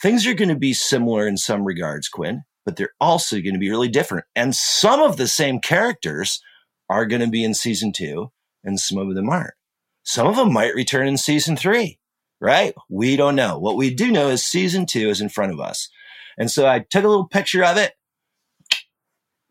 [0.00, 3.58] Things are going to be similar in some regards, Quinn, but they're also going to
[3.58, 4.24] be really different.
[4.34, 6.40] And some of the same characters
[6.88, 8.30] are going to be in season 2
[8.64, 9.54] and some of them aren't.
[10.04, 11.98] Some of them might return in season 3,
[12.42, 12.74] right?
[12.90, 13.58] We don't know.
[13.58, 15.88] What we do know is season 2 is in front of us.
[16.36, 17.94] And so I took a little picture of it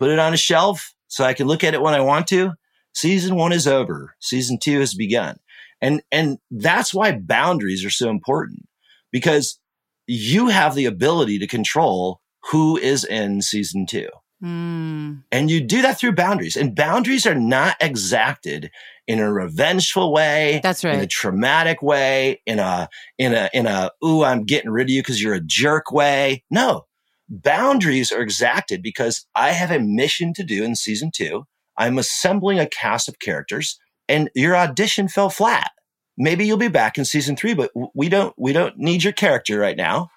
[0.01, 2.53] put it on a shelf so I can look at it when I want to.
[2.91, 4.15] Season one is over.
[4.19, 5.37] Season two has begun.
[5.79, 8.67] And, and that's why boundaries are so important
[9.11, 9.59] because
[10.07, 14.09] you have the ability to control who is in season two.
[14.43, 16.57] Mm, And you do that through boundaries.
[16.57, 18.71] And boundaries are not exacted
[19.11, 20.93] in a revengeful way, that's right.
[20.93, 24.89] in a traumatic way, in a in a in a ooh, I'm getting rid of
[24.89, 26.45] you because you're a jerk way.
[26.49, 26.85] No.
[27.27, 31.45] Boundaries are exacted because I have a mission to do in season two.
[31.77, 35.71] I'm assembling a cast of characters, and your audition fell flat.
[36.17, 39.59] Maybe you'll be back in season three, but we don't we don't need your character
[39.59, 40.07] right now.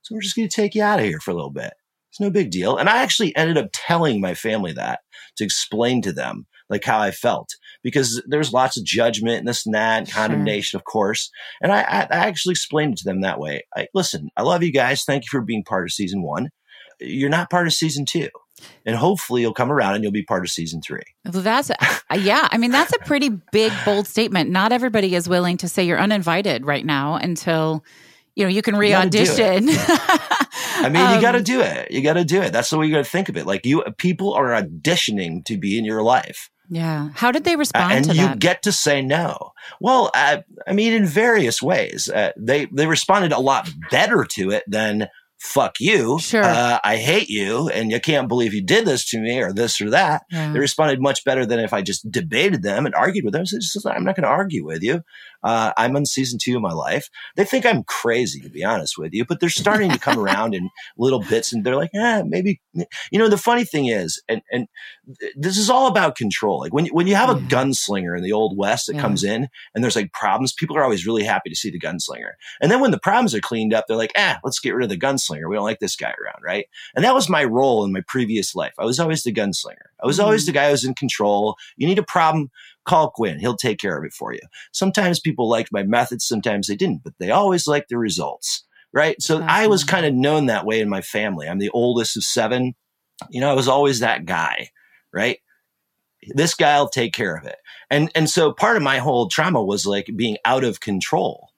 [0.00, 1.74] So we're just gonna take you out of here for a little bit.
[2.10, 2.78] It's no big deal.
[2.78, 5.00] And I actually ended up telling my family that
[5.36, 7.50] to explain to them like how I felt
[7.82, 10.14] because there's lots of judgment and this and that, and Sure.
[10.22, 11.30] condemnation, of course.
[11.60, 13.62] And I, I, I actually explained it to them that way.
[13.76, 15.02] I, listen, I love you guys.
[15.04, 16.48] Thank you for being part of season one.
[17.00, 18.28] You're not part of season two.
[18.84, 21.02] And hopefully you'll come around and you'll be part of season three.
[21.32, 21.70] Well, that's
[22.14, 22.46] yeah.
[22.50, 24.50] I mean, that's a pretty big, bold statement.
[24.50, 27.82] Not everybody is willing to say you're uninvited right now until
[28.36, 29.68] you know you can You gotta do re-audition.
[29.70, 31.90] I mean, you Um, got to do it.
[31.90, 32.52] You got to do it.
[32.52, 33.46] That's the way you got to think of it.
[33.46, 36.50] Like you, people are auditioning to be in your life.
[36.70, 37.10] Yeah.
[37.14, 37.92] How did they respond?
[37.92, 38.38] Uh, and you that?
[38.38, 39.52] get to say no.
[39.80, 44.52] Well, uh, I mean, in various ways, uh, they they responded a lot better to
[44.52, 45.08] it than
[45.40, 46.42] "fuck you," Sure.
[46.44, 49.80] uh, "I hate you," and "you can't believe you did this to me," or this
[49.80, 50.22] or that.
[50.30, 50.52] Yeah.
[50.52, 53.46] They responded much better than if I just debated them and argued with them.
[53.46, 55.02] So just, I'm not going to argue with you.
[55.42, 57.08] Uh, I'm on season two of my life.
[57.36, 60.54] They think I'm crazy, to be honest with you, but they're starting to come around
[60.54, 62.60] in little bits, and they're like, eh, maybe.
[63.10, 64.66] You know, the funny thing is, and and
[65.36, 66.60] this is all about control.
[66.60, 69.00] Like when you- when you have a gunslinger in the old west that Yeah.
[69.02, 72.32] comes in, and there's like problems, people are always really happy to see the gunslinger.
[72.60, 74.90] And then when the problems are cleaned up, they're like, ah, let's get rid of
[74.90, 75.29] the gunslinger.
[75.30, 76.66] We don't like this guy around, right?
[76.94, 78.72] And that was my role in my previous life.
[78.78, 79.88] I was always the gunslinger.
[80.02, 80.46] I was always Mhm.
[80.46, 81.56] the guy who was in control.
[81.76, 82.50] You need a problem,
[82.84, 83.38] call Quinn.
[83.38, 84.40] He'll take care of it for you.
[84.72, 89.20] Sometimes people liked my methods, sometimes they didn't, but they always liked the results, right?
[89.22, 91.48] So I was kind of known that way in my family.
[91.48, 92.74] I'm the oldest of seven.
[93.28, 94.70] You know, I was always that guy,
[95.12, 95.38] right?
[96.34, 97.56] This guy will take care of it.
[97.90, 101.49] And and so part of my whole trauma was like being out of control.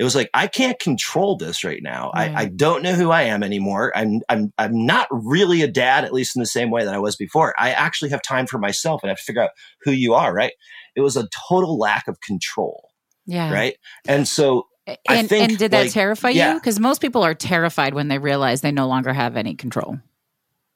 [0.00, 2.10] It was like I can't control this right now.
[2.14, 2.30] Right.
[2.30, 2.36] I, mm.
[2.38, 3.92] I don't know who I am anymore.
[3.94, 6.98] I'm I'm I'm not really a dad, at least in the same way that I
[6.98, 7.54] was before.
[7.58, 9.50] I actually have time for myself and I have to figure out
[9.82, 10.54] who you are, right?
[10.96, 12.88] It was a total lack of control,
[13.26, 13.52] yeah.
[13.52, 13.76] right?
[14.08, 16.54] And so And, I think, and did that like, terrify you?
[16.54, 19.98] Because most people are terrified when they realize they no longer have any control.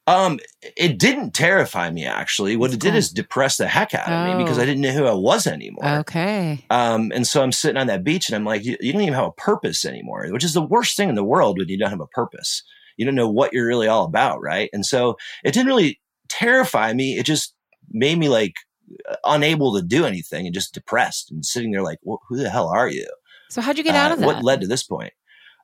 [0.07, 0.39] Um,
[0.77, 2.55] it didn't terrify me actually.
[2.55, 2.97] What it did cool.
[2.97, 4.61] is depress the heck out of me because Oh.
[4.61, 5.83] I didn't know who I was anymore.
[6.01, 6.63] Okay.
[6.69, 9.15] Um, and so I'm sitting on that beach and I'm like, you, you don't even
[9.15, 11.89] have a purpose anymore, which is the worst thing in the world when you don't
[11.89, 12.61] have a purpose.
[12.97, 14.69] You don't know what you're really all about, right?
[14.73, 17.17] And so it didn't really terrify me.
[17.17, 17.55] It just
[17.89, 18.53] made me like
[19.23, 22.67] unable to do anything and just depressed and sitting there like, well, who the hell
[22.69, 23.07] are you?
[23.49, 24.25] So how'd you get out Uh, of that?
[24.27, 25.13] What led to this point?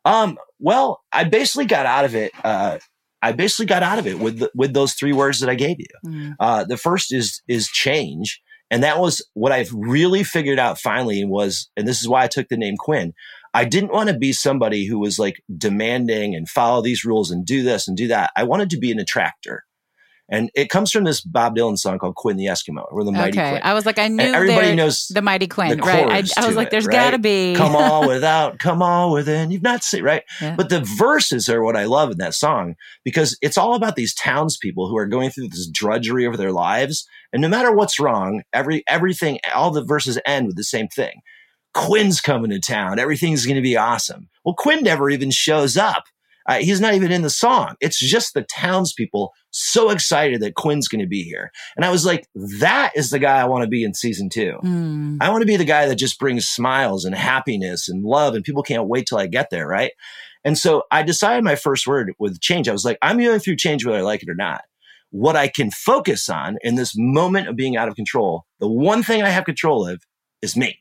[0.03, 2.31] Um, well, I basically got out of it.
[2.43, 2.79] Uh,
[3.21, 5.79] I basically got out of it with the, with those three words that I gave
[5.79, 5.87] you.
[6.05, 6.35] Mm.
[6.39, 11.23] Uh, the first is is change, and that was what I've really figured out finally
[11.25, 13.13] was, and this is why I took the name Quinn.
[13.53, 17.45] I didn't want to be somebody who was like demanding and follow these rules and
[17.45, 18.31] do this and do that.
[18.35, 19.65] I wanted to be an attractor.
[20.31, 23.37] And it comes from this Bob Dylan song called Quinn the Eskimo or the Mighty
[23.37, 23.49] Okay.
[23.49, 23.61] Quinn.
[23.63, 26.07] I was like, I knew And everybody knows the Mighty Quinn, the right?
[26.09, 26.93] I, I was like, it, there's right?
[26.93, 27.53] got to be.
[27.55, 29.51] come all without, come all within.
[29.51, 30.23] You've not seen, right?
[30.41, 30.55] Yeah.
[30.55, 34.15] But the verses are what I love in that song because it's all about these
[34.15, 37.05] townspeople who are going through this drudgery of their lives.
[37.33, 41.21] And no matter what's wrong, every everything, all the verses end with the same thing.
[41.73, 42.99] Quinn's coming to town.
[42.99, 44.29] Everything's going to be awesome.
[44.43, 46.05] Well, Quinn never even shows up.
[46.47, 47.75] Uh, he's not even in the song.
[47.79, 51.51] It's just the townspeople so excited that Quinn's going to be here.
[51.75, 54.57] And I was like, that is the guy I want to be in season two.
[54.63, 55.17] Mm.
[55.21, 58.43] I want to be the guy that just brings smiles and happiness and love, and
[58.43, 59.91] people can't wait till I get there, right?
[60.43, 62.67] And so I decided my first word with change.
[62.67, 64.63] I was like, I'm going through change whether I like it or not.
[65.11, 69.03] What I can focus on in this moment of being out of control, the one
[69.03, 70.01] thing I have control of
[70.41, 70.79] is me.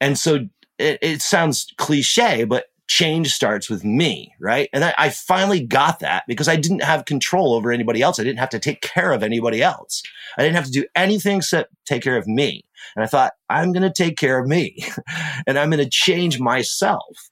[0.00, 0.46] And so
[0.78, 4.68] it, it sounds cliche, but change starts with me, right?
[4.72, 8.18] And I, I finally got that because I didn't have control over anybody else.
[8.18, 10.02] I didn't have to take care of anybody else.
[10.36, 12.64] I didn't have to do anything except take care of me.
[12.96, 14.84] And I thought, I'm going to take care of me
[15.46, 17.30] and I'm going to change myself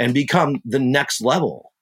[0.00, 1.72] and become the next level.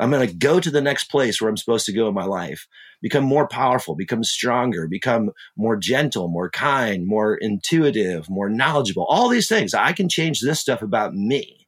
[0.00, 2.24] I'm going to go to the next place where I'm supposed to go in my
[2.24, 2.66] life,
[3.00, 9.28] become more powerful, become stronger, become more gentle, more kind, more intuitive, more knowledgeable, all
[9.28, 9.72] these things.
[9.72, 11.61] I can change this stuff about me.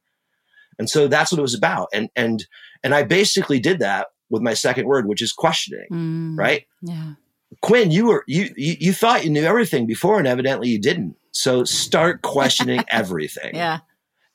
[0.79, 1.87] And so that's what it was about.
[1.93, 2.45] And, and,
[2.83, 6.37] and I basically did that with my second word, which is questioning, Mm.
[6.37, 6.65] right?
[6.81, 7.13] Yeah.
[7.61, 11.15] Quinn, you were you, you you thought you knew everything before, and evidently you didn't.
[11.31, 13.55] So start questioning everything.
[13.55, 13.79] Yeah.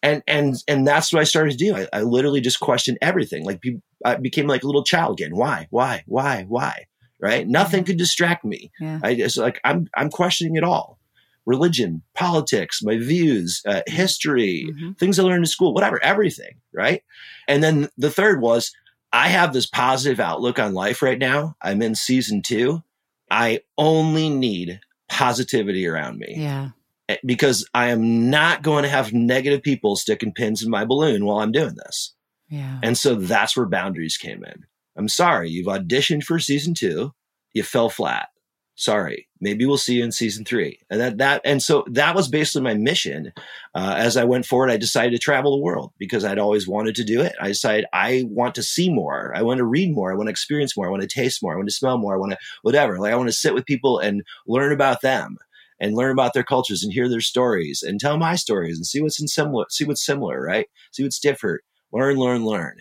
[0.03, 1.77] And and and that's what I started to do.
[1.77, 3.45] I, I literally just questioned everything.
[3.45, 5.35] Like be, I became like a little child again.
[5.37, 5.67] Why?
[5.71, 6.05] Why?
[6.07, 6.45] Why?
[6.49, 6.87] Why?
[7.21, 7.47] Right?
[7.47, 7.87] Nothing Mhm.
[7.89, 8.71] could distract me.
[8.81, 9.01] Yeah.
[9.03, 10.99] I just like I'm I'm questioning it all.
[11.51, 14.99] Religion, politics, my views, uh, history, Mhm.
[14.99, 17.03] things I learned in school, whatever, everything, right?
[17.49, 18.73] And then the third was
[19.13, 21.57] I have this positive outlook on life right now.
[21.61, 22.83] I'm in season two.
[23.31, 26.69] I only need positivity around me Yeah.
[27.09, 31.25] Eh, because I am not going to have negative people sticking pins in my balloon
[31.25, 32.15] while I'm doing this.
[32.49, 32.79] Yeah.
[32.85, 34.65] And so that's where boundaries came in.
[34.97, 37.13] I'm sorry, you've auditioned for season two,
[37.53, 38.29] you fell flat.
[38.81, 40.81] Sorry, maybe we'll see you in season three.
[40.89, 43.31] And that that and so that was basically my mission.
[43.75, 46.95] Uh, as I went forward, I decided to travel the world because I'd always wanted
[46.95, 47.35] to do it.
[47.39, 49.35] I decided I want to see more.
[49.37, 50.11] I want to read more.
[50.11, 50.87] I want to experience more.
[50.87, 51.53] I want to taste more.
[51.53, 52.15] I want to smell more.
[52.15, 52.99] I want to whatever.
[52.99, 55.37] Like I want to sit with people and learn about them
[55.79, 59.03] and learn about their cultures and hear their stories and tell my stories and see
[59.03, 60.69] what's in similar, see what's similar, right?
[60.93, 61.61] See what's different.
[61.93, 62.77] Learn, learn, learn.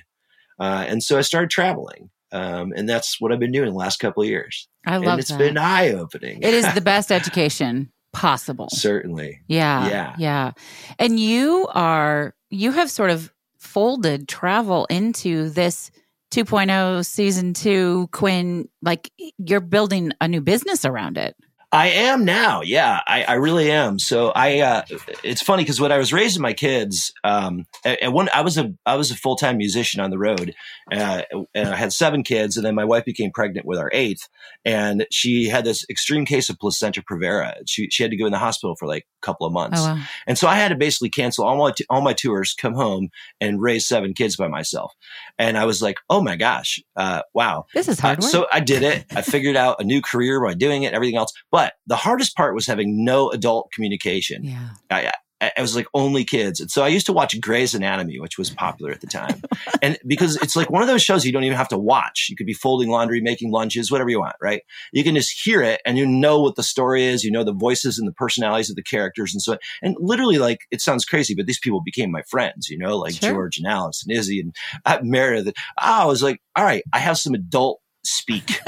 [0.58, 2.10] Uh, and so I started traveling.
[2.32, 4.68] Um, and that's what I've been doing the last couple of years.
[4.86, 5.40] I love and it's that.
[5.40, 6.42] been eye opening.
[6.42, 8.68] it is the best education possible.
[8.72, 9.42] Certainly.
[9.48, 9.88] Yeah.
[9.90, 10.16] Yeah.
[10.18, 10.52] Yeah.
[10.98, 15.92] And you are, you have sort of folded travel into this
[16.32, 18.70] 2.0 season two, Quinn.
[18.82, 21.36] Like you're building a new business around it.
[21.72, 22.62] I am now.
[22.62, 24.00] Yeah, I, I really am.
[24.00, 24.82] So I, uh,
[25.24, 28.74] it's funny because when I was raising my kids, um, and when I was a,
[28.88, 30.56] I was a full time musician on the road,
[30.92, 31.22] uh,
[31.54, 34.28] and I had seven kids, and then my wife became pregnant with our eighth,
[34.66, 37.54] and she had this extreme case of placenta previa.
[37.68, 39.94] She she had to go in the hospital for like a couple of months, Oh,
[39.94, 40.02] wow.
[40.26, 43.62] and so I had to basically cancel all my all my tours, come home, and
[43.62, 44.96] raise seven kids by myself.
[45.38, 47.66] And I was like, oh my gosh, uh, wow.
[47.76, 48.32] This is Uh, hard work.
[48.32, 49.06] so I did it.
[49.16, 51.32] I figured out a new career by doing it, everything else.
[51.52, 54.44] But the hardest part was having no adult communication.
[54.44, 54.70] yeah.
[54.90, 55.12] I, I
[55.58, 58.50] I was like only kids, and so I used to watch Grey's Anatomy, which was
[58.50, 59.42] popular at the time,
[59.82, 62.28] and because it's like one of those shows you don't even have to watch.
[62.30, 64.64] You could be folding laundry, making lunches, whatever you want, right?
[64.92, 67.24] You can just hear it, and you know what the story is.
[67.24, 69.60] You know the voices and the personalities of the characters, and so on.
[69.82, 72.70] and literally, like it sounds crazy, but these people became my friends.
[72.70, 73.32] You know, like Sure.
[73.32, 74.54] George and Alex and Izzie and
[74.86, 75.56] uh, Meredith.
[75.78, 78.60] I was like, all right, I have some adult speak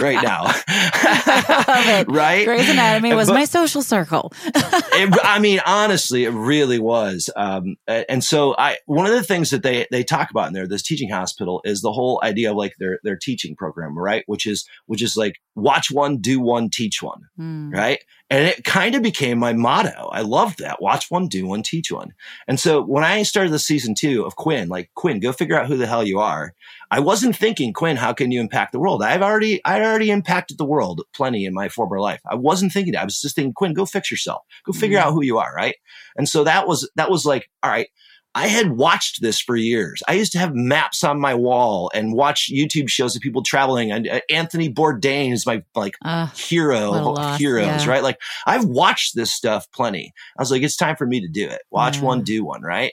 [0.00, 0.44] right now,
[2.08, 2.44] right?
[2.44, 4.32] Grey's Anatomy was But- my social circle.
[4.44, 7.30] it, I mean, honestly, it really was.
[7.36, 10.66] Um, and so, I one of the things that they they talk about in there,
[10.66, 14.24] this teaching hospital, is the whole idea of like their their teaching program, right?
[14.26, 17.70] Which is which is like watch one, do one, teach one, Hmm.
[17.70, 17.98] right?
[18.30, 20.08] And it kind of became my motto.
[20.12, 20.80] I loved that.
[20.80, 22.12] Watch one, do one, teach one.
[22.46, 25.66] And so when I started the season two of Quinn, like Quinn, go figure out
[25.66, 26.54] who the hell you are.
[26.92, 29.02] I wasn't thinking, Quinn, how can you impact the world?
[29.02, 32.20] I've already, I already impacted the world plenty in my former life.
[32.30, 33.02] I wasn't thinking that.
[33.02, 34.42] I was just thinking, Quinn, go fix yourself.
[34.64, 35.02] Go figure Mhm.
[35.02, 35.52] out who you are.
[35.54, 35.74] Right.
[36.16, 37.88] And so that was, that was like, all right.
[38.34, 40.02] I had watched this for years.
[40.06, 43.90] I used to have maps on my wall and watch YouTube shows of people traveling.
[43.90, 47.90] And uh, Anthony Bourdain is my like Uh, hero heroes, yeah.
[47.90, 48.02] right?
[48.02, 50.12] Like I've watched this stuff plenty.
[50.38, 51.62] I was like, it's time for me to do it.
[51.70, 52.04] Watch Yeah.
[52.04, 52.92] one, do one, right?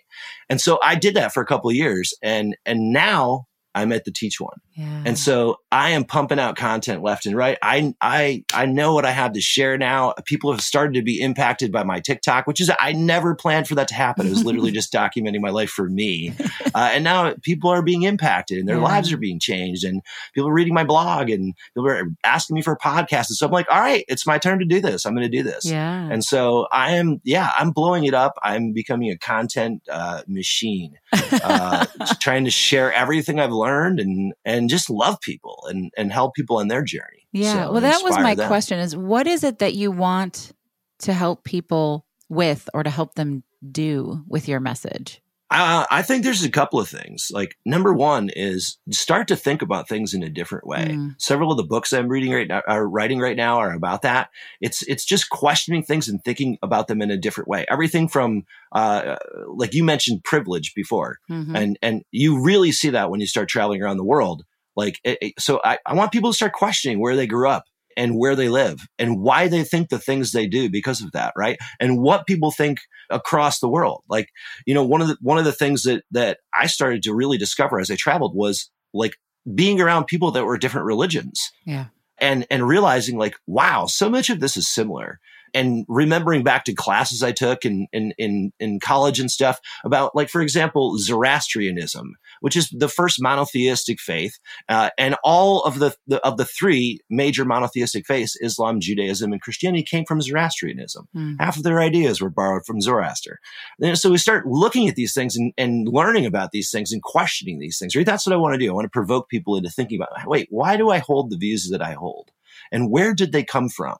[0.49, 3.46] And so I did that for a couple of years, and and now
[3.81, 5.03] I'm at the teach one, yeah.
[5.05, 7.57] and so I am pumping out content left and right.
[7.61, 10.13] I I I know what I have to share now.
[10.25, 13.75] People have started to be impacted by my TikTok, which is I never planned for
[13.75, 14.25] that to happen.
[14.27, 16.33] It was literally just documenting my life for me,
[16.75, 18.83] uh, and now people are being impacted and their Yeah.
[18.83, 20.01] lives are being changed, and
[20.33, 23.29] people are reading my blog and people are asking me for a podcast.
[23.29, 25.05] And so I'm like, all right, it's my turn to do this.
[25.05, 25.65] I'm going to do this.
[25.65, 26.07] yeah.
[26.11, 28.33] And so I am, yeah, I'm blowing it up.
[28.43, 31.85] I'm becoming a content uh, machine, uh,
[32.19, 36.57] trying to share everything I've learned and and just love people and and help people
[36.57, 37.27] on their journey.
[37.31, 37.65] Yeah.
[37.65, 38.47] So well, that was my them.
[38.47, 40.51] question is what is it that you want
[40.99, 45.21] to help people with or to help them do with your message?
[45.49, 47.29] Uh, I think there's a couple of things.
[47.31, 50.87] Like number one is start to think about things in a different way.
[50.91, 51.15] Mm.
[51.21, 54.29] Several of the books I'm reading right now, are writing right now, are about that.
[54.59, 57.65] It's it's just questioning things and thinking about them in a different way.
[57.69, 59.15] Everything from uh,
[59.47, 61.55] like you mentioned privilege before, Mhm.
[61.57, 64.43] and and you really see that when you start traveling around the world.
[64.75, 67.63] Like it, it- so, I, I want people to start questioning where they grew up
[67.97, 71.33] and where they live and why they think the things they do because of that,
[71.35, 71.57] right?
[71.81, 72.79] And what people think
[73.09, 74.03] across the world.
[74.07, 74.29] Like
[74.65, 77.37] you know, one of the one of the things that that I started to really
[77.37, 79.15] discover as I traveled was like
[79.53, 81.85] being around people that were different religions Yeah.
[82.17, 85.19] and and realizing like wow so much of this is similar
[85.53, 90.15] and remembering back to classes i took in in in, in college and stuff about
[90.15, 94.37] like for example zoroastrianism which is the first monotheistic faith
[94.69, 99.41] uh, and all of the, the of the three major monotheistic faiths islam judaism and
[99.41, 101.37] christianity came from zoroastrianism Mm.
[101.39, 103.39] half of their ideas were borrowed from Zoroaster.
[103.81, 107.01] And so we start looking at these things and, and learning about these things and
[107.01, 107.95] questioning these things.
[107.95, 108.05] Right?
[108.05, 108.69] That's what I want to do.
[108.69, 111.69] I want to provoke people into thinking about, wait, why do I hold the views
[111.69, 112.31] that I hold?
[112.71, 113.97] And where did they come from?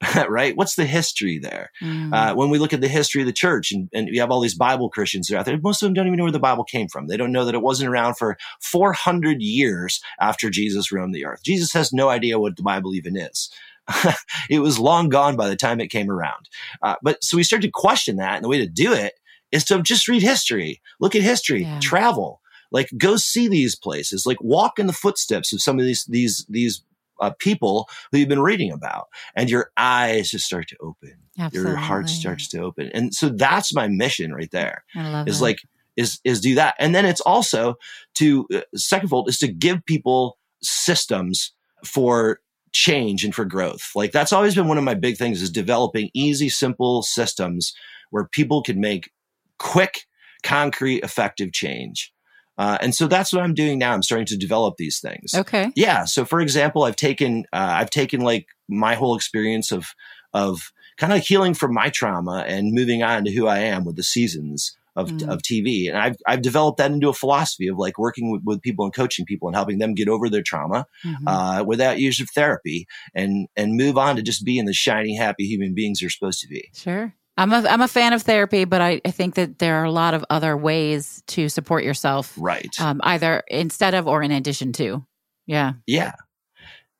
[0.28, 0.56] right?
[0.56, 1.70] What's the history there?
[1.82, 2.12] Mm.
[2.12, 4.40] Uh, when we look at the history of the church and, and we have all
[4.40, 6.38] these Bible Christians that are out there, most of them don't even know where the
[6.38, 7.06] Bible came from.
[7.06, 11.42] They don't know that it wasn't around for 400 years after Jesus roamed the earth.
[11.42, 13.50] Jesus has no idea what the Bible even is.
[14.50, 16.48] it was long gone by the time it came around.
[16.82, 18.36] Uh, but so we start to question that.
[18.36, 19.14] And the way to do it
[19.52, 21.78] is to just read history, look at history, Yeah.
[21.80, 22.40] travel,
[22.72, 26.44] like go see these places, like walk in the footsteps of some of these, these,
[26.48, 26.82] these,
[27.20, 31.14] uh, people who you've been reading about and your eyes just start to open.
[31.38, 31.70] Absolutely.
[31.70, 32.90] your heart starts to open.
[32.94, 35.44] And so that's my mission right there I love is it.
[35.44, 35.58] like
[35.96, 36.74] is is do that.
[36.78, 37.76] And then it's also
[38.14, 41.52] to uh, second fold is to give people systems
[41.84, 42.40] for
[42.72, 43.90] change and for growth.
[43.94, 47.74] Like that's always been one of my big things is developing easy simple systems
[48.10, 49.10] where people can make
[49.58, 50.06] quick
[50.42, 52.12] concrete effective change
[52.58, 53.92] Uh, and so that's what I'm doing now.
[53.92, 55.34] I'm starting to develop these things.
[55.34, 55.70] Okay.
[55.76, 56.04] Yeah.
[56.04, 59.86] So for example, I've taken uh, I've taken like my whole experience of
[60.32, 63.96] of kind of healing from my trauma and moving on to who I am with
[63.96, 65.28] the seasons of, Mm.
[65.28, 65.90] of TV.
[65.90, 68.94] And I've, I've developed that into a philosophy of like working with, with people and
[68.94, 71.16] coaching people and helping them get over their trauma, Mhm.
[71.26, 75.44] uh, without use of therapy and, and move on to just being the shiny, happy
[75.44, 76.70] human beings they're supposed to be.
[76.74, 77.14] Sure.
[77.36, 79.90] I'm a I'm a fan of therapy, but I, I think that there are a
[79.90, 82.74] lot of other ways to support yourself, Right.
[82.80, 85.04] um, either instead of or in addition to.
[85.46, 85.74] Yeah.
[85.86, 86.12] Yeah.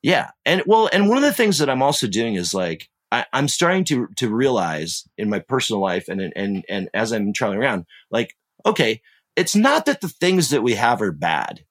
[0.03, 0.31] Yeah.
[0.45, 3.49] And well, and one of the things that I'm also doing is like, I, I'm
[3.49, 7.87] starting to, to realize in my personal life and, and, and as I'm traveling around,
[8.11, 9.01] like, okay,
[9.37, 11.65] it's not that the things that we have are bad.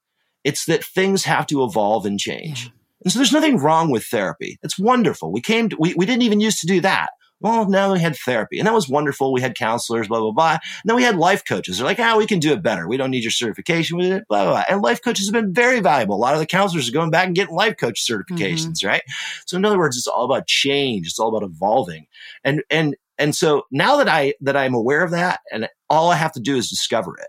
[0.43, 2.65] It's that things have to evolve and change.
[2.65, 2.71] Yeah.
[3.03, 4.57] And so there's nothing wrong with therapy.
[4.63, 5.31] It's wonderful.
[5.31, 7.11] We came to, we, we didn't even used to do that.
[7.41, 9.33] Well, now we had therapy and that was wonderful.
[9.33, 10.51] We had counselors, blah, blah, blah.
[10.51, 11.77] And then we had life coaches.
[11.77, 12.87] They're like, ah, we can do it better.
[12.87, 14.63] We don't need your certification with it, blah, blah, blah.
[14.69, 16.15] And life coaches have been very valuable.
[16.15, 19.03] A lot of the counselors are going back and getting life coach certifications, right?
[19.45, 21.07] So in other words, it's all about change.
[21.07, 22.07] It's all about evolving.
[22.43, 26.15] And, and, and so now that I, that I'm aware of that and all I
[26.15, 27.27] have to do is discover it.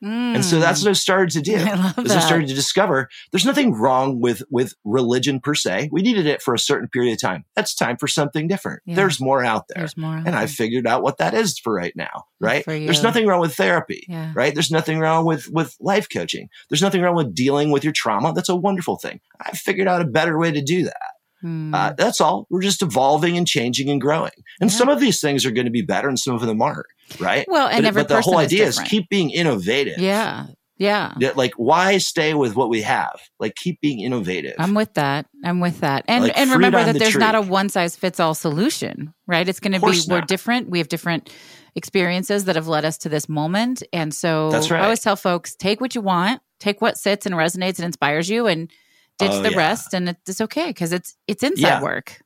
[0.00, 1.56] And so that's what I've started to do.
[1.56, 1.66] Mm.
[1.72, 5.88] I love As I started to discover there's nothing wrong with with religion per se.
[5.92, 7.44] We needed it for a certain period of time.
[7.56, 8.82] That's time for something different.
[8.86, 8.94] Yeah.
[8.96, 9.80] There's more out there.
[9.82, 10.16] There's more.
[10.16, 12.64] and I figured out what that is for right now, right?
[12.64, 14.32] There's nothing wrong with therapy, Yeah.
[14.34, 14.54] right?
[14.54, 16.48] There's nothing wrong with with life coaching.
[16.70, 18.32] There's nothing wrong with dealing with your trauma.
[18.32, 19.20] That's a wonderful thing.
[19.40, 20.96] I figured out a better way to do that.
[21.40, 21.72] Hmm.
[21.74, 22.46] Uh, that's all.
[22.50, 24.32] We're just evolving and changing and growing.
[24.60, 24.76] And Yeah.
[24.76, 26.86] some of these things are going to be better, and some of them aren't,
[27.20, 27.46] right?
[27.48, 29.98] well, and but, every but the whole is idea is keep being innovative.
[29.98, 30.46] Yeah.
[30.80, 31.12] Yeah.
[31.34, 33.20] Like why stay with what we have?
[33.40, 34.54] Like keep being innovative.
[34.60, 35.26] I'm with that.
[35.44, 36.04] I'm with that.
[36.06, 37.20] And Like and remember that the there's tree.
[37.20, 39.48] not a one size fits all solution, right?
[39.48, 40.28] It's going to be we're not.
[40.28, 40.70] different.
[40.70, 41.30] We have different
[41.74, 43.82] experiences that have led us to this moment.
[43.92, 44.80] And so That's right.
[44.80, 48.30] I always tell folks, take what you want, take what sits and resonates and inspires
[48.30, 48.70] you and
[49.18, 49.56] ditch Oh, the yeah.
[49.56, 51.82] rest and it's okay because it's it's inside Yeah.
[51.82, 52.20] work.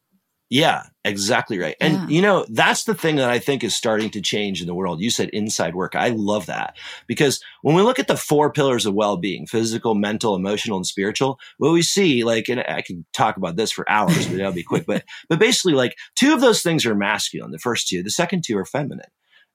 [0.55, 1.76] yeah, exactly right.
[1.80, 2.07] And Yeah.
[2.09, 5.01] you know, that's the thing that I think is starting to change in the world.
[5.01, 5.95] You said inside work.
[5.97, 6.76] I love that
[7.07, 11.38] because when we look at the four pillars of well-being, physical, mental, emotional, and spiritual,
[11.57, 14.62] what we see, like, and I could talk about this for hours, but that'll be
[14.62, 14.84] quick.
[14.86, 17.51] But but basically, like two of those things are masculine.
[17.51, 19.09] The first two, the second two are feminine.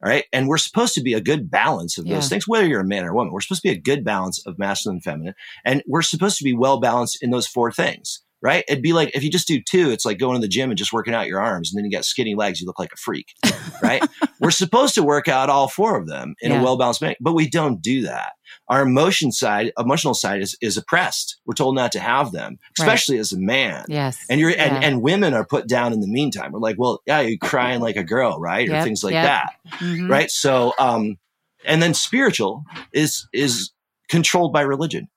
[0.03, 0.25] All right.
[0.31, 2.15] And we're supposed to be a good balance of Yeah.
[2.15, 3.33] those things, whether you're a man or a woman.
[3.33, 5.33] We're supposed to be a good balance of masculine and feminine.
[5.65, 8.63] And we're supposed to be well balanced in those four things, right?
[8.67, 10.77] It'd be like if you just do two, it's like going to the gym and
[10.77, 11.71] just working out your arms.
[11.71, 13.33] And then you got skinny legs, you look like a freak,
[13.83, 14.03] right?
[14.39, 16.59] we're supposed to work out all four of them in Yeah.
[16.61, 18.33] a well balanced manner, but we don't do that.
[18.69, 21.39] Our emotion side, emotional side is, is oppressed.
[21.45, 23.85] We're told not to have them, especially as a man.
[23.87, 24.23] Yes.
[24.29, 24.75] And you're Yeah.
[24.75, 26.51] and, and women are put down in the meantime.
[26.51, 28.69] We're like, well, yeah, you're crying like a girl, right?
[28.69, 29.25] Or things like yep.
[29.25, 30.09] that Mhm.
[30.09, 31.17] right so um
[31.65, 32.63] and then spiritual
[32.93, 33.71] is is
[34.09, 35.07] controlled by religion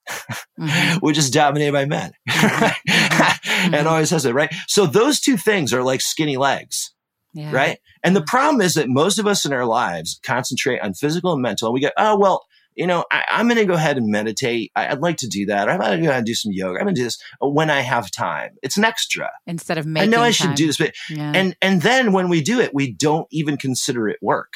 [0.59, 1.01] Mhm.
[1.01, 3.73] which is dominated by men Mm-hmm.
[3.75, 6.93] and always has it right so those two things are like skinny legs
[7.33, 7.51] Yeah.
[7.51, 11.33] right and the problem is that most of us in our lives concentrate on physical
[11.33, 13.97] and mental and we go oh well you know I, i'm going to go ahead
[13.97, 16.25] and meditate I, i'd like to do that or i'm going to go ahead and
[16.25, 19.29] do some yoga i'm going to do this when i have time it's an extra
[19.45, 20.13] Instead of making.
[20.13, 21.31] i know i should do this but Yeah.
[21.35, 24.53] and and then when we do it we don't even consider it work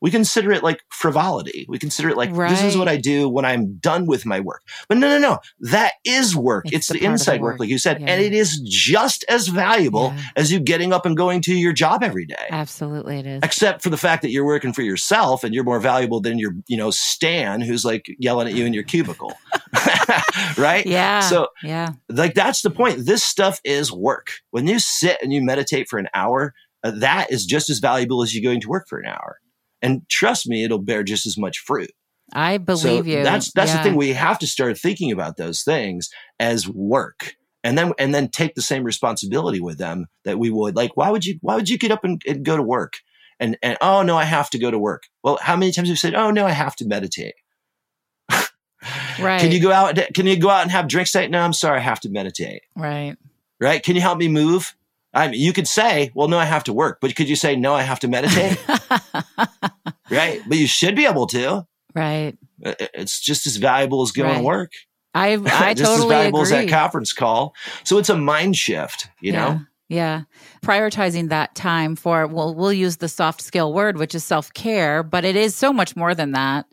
[0.00, 3.44] we consider it like frivolity we consider it like this is what i do when
[3.44, 6.98] i'm done with my work but no no no that is work It's it's, the
[7.00, 7.52] the inside work.
[7.52, 7.60] work.
[7.60, 8.08] like you said Yeah.
[8.08, 10.22] and it is just as valuable Yeah.
[10.36, 13.40] as you getting up and going to your job every day Absolutely it is.
[13.42, 16.52] except for the fact that you're working for yourself and you're more valuable than your
[16.68, 19.34] you know stan who's like yelling at you in your cubicle
[20.58, 21.20] right Yeah.
[21.20, 21.90] so yeah.
[22.08, 25.98] like that's the point this stuff is work when you sit and you meditate for
[25.98, 29.06] an hour uh, that is just as valuable as you going to work for an
[29.06, 29.38] hour
[29.82, 31.90] and trust me it'll bear just as much fruit
[32.32, 33.22] I believe so you.
[33.24, 33.78] that's that's Yeah.
[33.78, 36.08] the thing we have to start thinking about those things
[36.38, 40.76] as work and then and then take the same responsibility with them that we would
[40.76, 42.94] like why would you why would you get up and, and go to work
[43.40, 45.92] and and oh no i have to go to work well how many times have
[45.92, 47.34] you said oh no i have to meditate
[49.20, 49.40] Right.
[49.40, 51.78] can you go out can you go out and have drinks tonight no i'm sorry
[51.78, 53.16] i have to meditate Right.
[53.60, 53.82] right?
[53.82, 54.74] Can you help me move?
[55.12, 57.56] I mean, you could say, well, no, I have to work, but could you say,
[57.56, 58.58] no, I have to meditate?
[60.10, 60.40] right?
[60.48, 61.66] But you should be able to.
[61.94, 62.36] right.
[62.64, 64.38] I- I- It's just as valuable as going Right.
[64.38, 64.72] to work.
[65.14, 66.56] I I just as totally valuable agree.
[66.58, 67.54] as that conference call.
[67.84, 69.38] So it's a mind shift, you yeah.
[69.48, 69.60] know?
[69.88, 70.22] Yeah.
[70.62, 75.02] Prioritizing that time for well, we'll use the soft skill word, which is self care,
[75.02, 76.66] but it is so much more than that.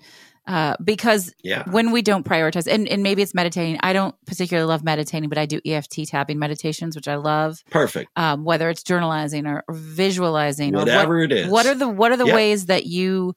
[0.47, 1.69] Uh, because Yeah.
[1.69, 3.77] when we don't prioritize, and, and maybe it's meditating.
[3.83, 7.61] I don't particularly love meditating, but I do EFT tapping meditations, which I love.
[7.69, 8.09] Perfect.
[8.15, 11.49] Um, whether it's journalizing or, or visualizing, or what, Whatever it is.
[11.49, 12.35] what are the what are the Yeah.
[12.35, 13.35] ways that you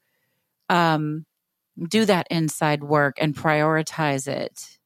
[0.69, 1.27] um
[1.89, 4.79] do that inside work and prioritize it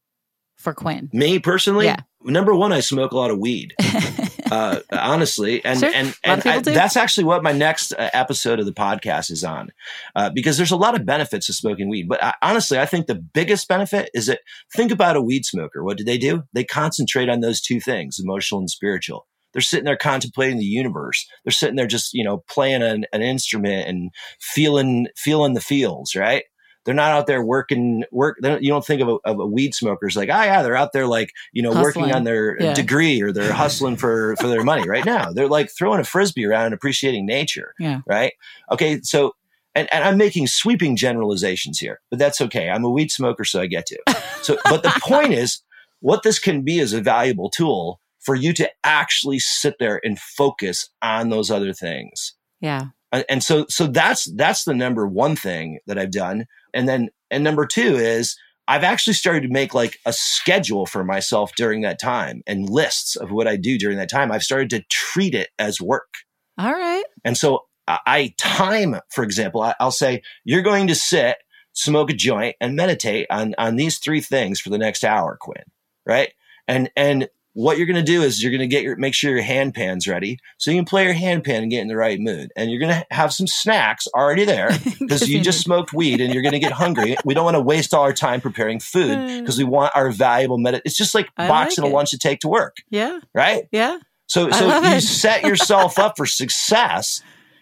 [0.55, 1.09] for Quinn?
[1.13, 1.97] Me personally, Yeah.
[2.25, 3.73] Number one, I smoke a lot of weed.
[4.51, 5.91] uh, honestly, and Sure.
[5.93, 9.71] and and I, that's actually what my next uh, episode of the podcast is on,
[10.15, 12.07] uh, because there's a lot of benefits to smoking weed.
[12.07, 14.39] But I, honestly, I think the biggest benefit is that
[14.75, 15.83] think about a weed smoker.
[15.83, 16.43] What do they do?
[16.53, 19.27] They concentrate on those two things, emotional and spiritual.
[19.53, 21.25] They're sitting there contemplating the universe.
[21.45, 26.15] They're sitting there just you know playing an, an instrument and feeling feeling the feels,
[26.15, 26.43] right?
[26.85, 28.37] They're not out there working work.
[28.41, 30.61] they don't- You don't think of a, of a weed smoker as like, oh yeah,
[30.63, 32.73] they're out there like you know working on their Yeah.
[32.73, 35.31] degree or they're hustling for for their money right now.
[35.31, 37.73] They're like throwing a frisbee around and appreciating nature.
[37.79, 37.99] Yeah.
[38.07, 38.33] Right.
[38.71, 39.01] Okay.
[39.03, 39.33] So.
[39.77, 42.69] And, and I'm making sweeping generalizations here, but that's okay.
[42.69, 43.97] I'm a weed smoker, so I get to.
[44.41, 45.63] So, but the point is,
[45.99, 50.17] what this can be is a valuable tool for you to actually sit there and
[50.17, 52.85] focus on those other things Yeah.
[53.11, 56.47] And and so so that's that's the number one thing that I've done.
[56.73, 58.37] And then and number two is
[58.67, 63.15] I've actually started to make like a schedule for myself during that time and lists
[63.15, 64.31] of what I do during that time.
[64.31, 66.15] I've started to treat it as work.
[66.57, 67.03] All right.
[67.23, 71.37] And so I, I time, for example, I, I'll say you're going to sit,
[71.73, 75.63] smoke a joint, and meditate on on these three things for the next hour, Quinn.
[76.05, 76.33] Right?
[76.67, 79.31] And and what you're going to do is you're going to get your make sure
[79.31, 81.95] your hand pan's ready so you can play your hand pan and get in the
[81.95, 82.51] right mood.
[82.57, 86.33] And you're going to have some snacks already there because you just smoked weed and
[86.33, 87.15] you're going to get hungry.
[87.23, 90.57] We don't want to waste all our time preparing food because we want our valuable
[90.57, 90.81] med.
[90.83, 93.19] It's just like I boxing like a lunch to take to work, Yeah.
[93.33, 93.63] right?
[93.71, 93.99] Yeah.
[94.27, 97.21] So, so you set yourself up for success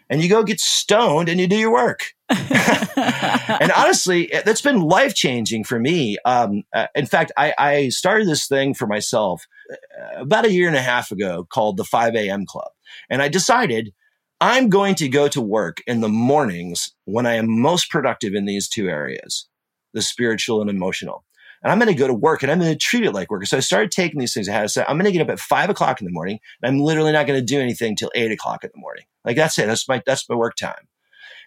[0.10, 2.14] and you go get stoned and you do your work.
[3.59, 6.17] and honestly, that's been life changing for me.
[6.25, 10.67] Um, uh, in fact, I, I started this thing for myself uh, about a year
[10.67, 12.45] and a half ago called the 5 a.m.
[12.45, 12.71] Club.
[13.09, 13.93] And I decided
[14.41, 18.45] I'm going to go to work in the mornings when I am most productive in
[18.45, 19.47] these two areas
[19.93, 21.23] the spiritual and emotional.
[21.61, 23.45] And I'm going to go to work and I'm going to treat it like work.
[23.45, 24.49] So I started taking these things.
[24.49, 26.39] I had to say, I'm going to get up at five o'clock in the morning
[26.61, 29.05] and I'm literally not going to do anything till eight o'clock in the morning.
[29.23, 29.67] Like that's it.
[29.67, 30.88] That's my, that's my work time.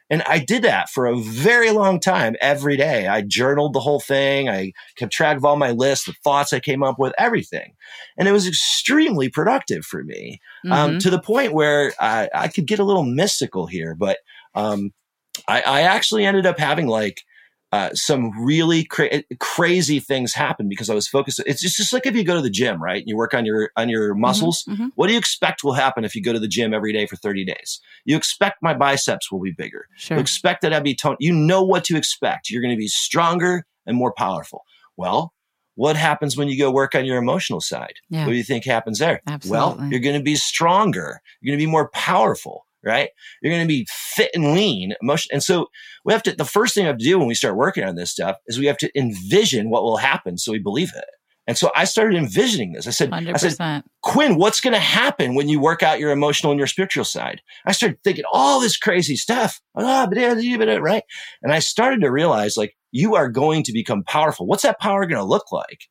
[0.09, 3.09] And I did that for a very long time every day.
[3.09, 4.49] I journaled the whole thing.
[4.49, 7.75] I kept track of all my lists, the thoughts I came up with, everything.
[8.17, 10.41] And it was extremely productive for me
[10.71, 11.01] um, Mhm.
[11.01, 13.95] to the point where I, I could get a little mystical here.
[13.95, 14.19] But
[14.55, 14.93] um,
[15.49, 17.23] I, I actually ended up having like
[17.73, 21.41] uh, some really cra- crazy things happen because I was focused.
[21.47, 23.03] It's just, just like if you go to the gym, right?
[23.07, 24.65] You work on your on your muscles.
[24.69, 24.91] Mhm.
[24.95, 27.17] What do you expect will happen if you go to the gym every day for
[27.17, 27.81] 30 days?
[28.05, 29.87] You expect my biceps will be bigger.
[29.97, 30.17] Sure.
[30.17, 31.17] You expect that I'd be toned.
[31.21, 32.51] You know what to expect.
[32.51, 34.63] You're going to be stronger and more powerful.
[34.97, 35.33] Well,
[35.75, 37.95] what happens when you go work on your emotional side?
[38.09, 38.25] Yeah.
[38.25, 39.21] What do you think happens there?
[39.51, 41.21] Well, you're going to be stronger.
[41.41, 43.11] You're going to be more powerful, right?
[43.43, 45.31] You're going to be fit and lean, emotion.
[45.33, 45.67] And so
[46.05, 47.97] we have to, the first thing we have to do when we start working on
[47.97, 51.05] this stuff is we have to envision what will happen so we believe it.
[51.49, 52.89] And so I started envisioning this.
[52.89, 53.51] I said, I said.
[54.03, 57.41] Quinn, what's going to happen when you work out your emotional and your spiritual side?
[57.65, 61.05] I started thinking all this crazy stuff, Ah, but yeah, yeah, but yeah, right?
[61.43, 64.47] And I started to realize like, you are going to become powerful.
[64.47, 65.83] What's that power going to look like?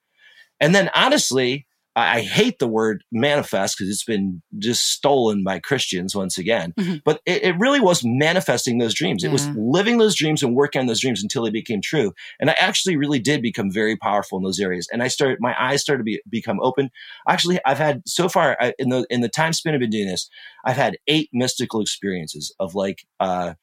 [0.60, 5.60] And then honestly, I, I hate the word manifest because it's been just stolen by
[5.60, 6.74] Christians once again.
[6.78, 7.02] Mhm.
[7.04, 9.24] But it, it really was manifesting those dreams.
[9.24, 12.14] It was living those dreams and working on those dreams until they became true.
[12.40, 14.88] And I actually really did become very powerful in those areas.
[14.92, 16.90] And I started, my eyes started to be, become open.
[17.28, 20.08] Actually, I've had so far I, in the in the time span I've been doing
[20.08, 20.30] this,
[20.66, 23.54] I've had eight mystical experiences of like uh,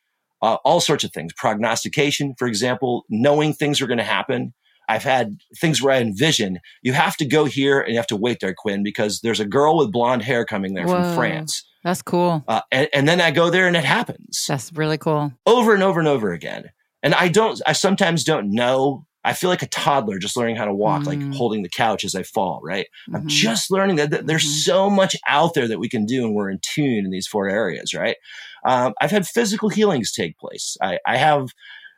[0.41, 1.33] uh, all sorts of things.
[1.35, 4.55] Prognostication, for example, knowing things are going to happen.
[4.89, 8.17] I've had things where I envision you have to go here and you have to
[8.17, 11.03] wait there, Quinn, because there's a girl with blonde hair coming there Whoa.
[11.03, 11.65] from France.
[11.85, 12.45] That's cool.
[12.47, 15.33] Uh, and, and then I go there and it happens That's really cool.
[15.47, 16.71] over and over and over again.
[17.03, 19.05] And I don't, I sometimes don't know.
[19.25, 21.07] I feel like a toddler just learning how to walk, Mm.
[21.07, 22.87] like holding the couch as I fall, right?
[23.15, 23.29] I'm Mhm.
[23.29, 24.65] just learning that, that there's Mhm.
[24.65, 27.49] so much out there that we can do and we're in tune in these four
[27.49, 28.17] areas, right?
[28.65, 30.77] Um, I've had physical healings take place.
[30.81, 31.49] I, I have,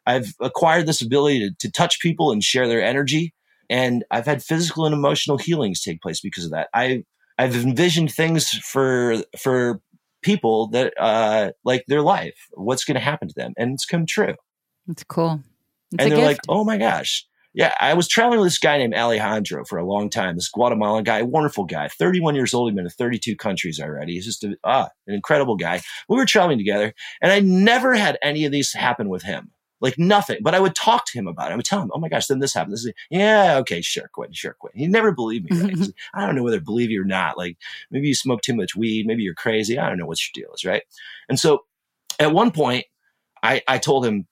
[0.06, 3.34] I've acquired this ability to, to touch people and share their energy.
[3.70, 6.68] And I've had physical and emotional healings take place because of that.
[6.74, 7.04] I,
[7.38, 9.80] I've envisioned things for, for
[10.22, 13.54] people that, uh, like their life, what's going to happen to them.
[13.56, 14.34] And it's come true
[14.88, 15.40] It's cool.
[15.92, 16.26] It's and they're gift.
[16.26, 19.86] like, "Oh my gosh." Yeah, I was traveling with this guy named Alejandro for a
[19.86, 20.34] long time.
[20.34, 22.68] This Guatemalan guy, wonderful guy, 31 years old.
[22.68, 24.14] He's been to 32 countries already.
[24.14, 25.80] He's just a, ah, an incredible guy.
[26.08, 26.92] We were traveling together,
[27.22, 29.52] and I never had any of these happen with him.
[29.80, 30.38] Like nothing.
[30.42, 31.52] But I would talk to him about it.
[31.52, 34.08] I would tell him, "Oh my gosh, then this happened." This is, yeah, okay, sure,
[34.12, 35.60] quit, sure, quit." He never believed me.
[35.60, 35.74] Right?
[35.78, 37.36] Like, I don't know whether to believe you or not.
[37.36, 37.58] Like
[37.90, 39.06] maybe you smoke too much weed.
[39.06, 39.78] Maybe you're crazy.
[39.78, 40.82] I don't know what your deal is, right?
[41.28, 41.64] And so,
[42.18, 42.86] at one point,
[43.42, 44.26] I I told him,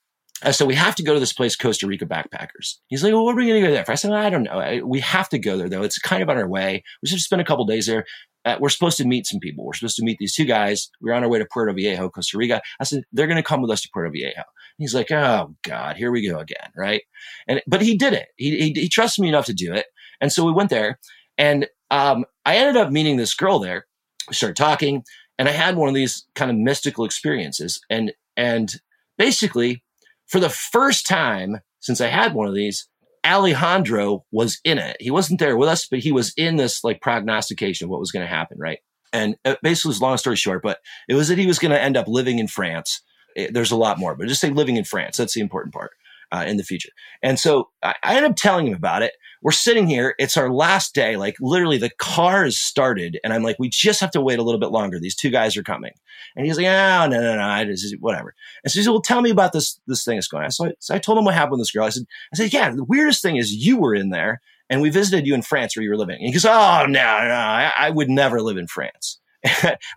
[0.44, 2.78] I said, we have to go to this place, Costa Rica Backpackers.
[2.88, 3.92] He's like, well, what are we going to go there for?
[3.92, 4.52] I said, I don't know.
[4.52, 5.82] I, we have to go there though.
[5.82, 6.82] It's kind of on our way.
[7.02, 8.04] We should spend a couple days there.
[8.44, 9.64] Uh, we're supposed to meet some people.
[9.64, 10.90] We're supposed to meet these two guys.
[11.00, 12.60] We're on our way to Puerto Viejo, Costa Rica.
[12.80, 14.42] I said, they're going to come with us to Puerto Viejo.
[14.78, 16.70] He's like, oh God, here we go again.
[16.76, 17.02] Right.
[17.46, 18.28] And, but he did it.
[18.36, 19.86] He, he, he trusted me enough to do it.
[20.20, 20.98] And so we went there
[21.38, 23.86] and, um, I ended up meeting this girl there.
[24.28, 25.04] We started talking
[25.38, 27.80] and I had one of these kind of mystical experiences.
[27.90, 28.74] And, and
[29.18, 29.84] basically
[30.26, 32.88] for the first time since I had one of these,
[33.24, 34.96] Alejandro was in it.
[35.00, 38.10] He wasn't there with us, but he was in this like prognostication of what was
[38.10, 38.58] going to happen.
[38.58, 38.78] Right.
[39.12, 41.80] And uh, basically, was long story short, but it was that he was going to
[41.80, 43.02] end up living in France.
[43.36, 45.16] It, there's a lot more, but just say living in France.
[45.16, 45.92] That's the important part
[46.32, 46.90] uh, in the future.
[47.22, 49.12] And so I, I ended up telling him about it
[49.42, 50.14] we're sitting here.
[50.18, 51.16] It's our last day.
[51.16, 53.18] Like literally the car is started.
[53.24, 54.98] And I'm like, we just have to wait a little bit longer.
[55.00, 55.92] These two guys are coming.
[56.36, 57.42] And he's like, oh, no, no, no.
[57.42, 58.34] I just, whatever.
[58.62, 60.52] And so he said, well, tell me about this, this thing that's going on.
[60.52, 61.84] So I, so I told him what happened with this girl.
[61.84, 64.90] I said, I said, yeah, the weirdest thing is you were in there and we
[64.90, 66.16] visited you in France where you were living.
[66.16, 69.18] And he goes, oh, no, no, I, I would never live in France.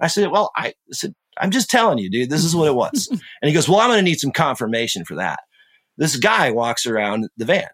[0.02, 3.08] I said, well, I said, I'm just telling you, dude, this is what it was.
[3.12, 5.40] and he goes, well, I'm going to need some confirmation for that.
[5.98, 7.70] This guy walks around the van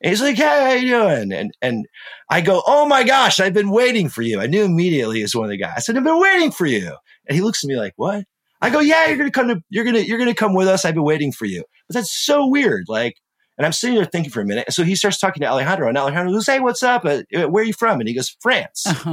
[0.00, 1.86] and he's like, "Hey, how you doing?" And and
[2.30, 5.34] I go, "Oh my gosh, I've been waiting for you." I knew immediately he was
[5.34, 5.72] one of the guys.
[5.76, 6.96] I said, "I've been waiting for you."
[7.26, 8.24] And he looks at me like, "What?"
[8.60, 10.84] I go, "Yeah, you're gonna come to you're gonna you're gonna come with us.
[10.84, 12.84] I've been waiting for you." But that's so weird.
[12.88, 13.16] Like,
[13.56, 14.66] and I'm sitting there thinking for a minute.
[14.68, 17.04] And so he starts talking to Alejandro, and Alejandro goes, "Hey, what's up?
[17.04, 18.86] Uh, where are you from?" And he goes, "France."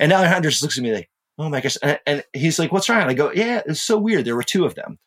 [0.00, 2.88] and Alejandro just looks at me like, "Oh my gosh!" And, and he's like, "What's
[2.88, 4.24] wrong?" And I go, "Yeah, it's so weird.
[4.24, 4.98] There were two of them."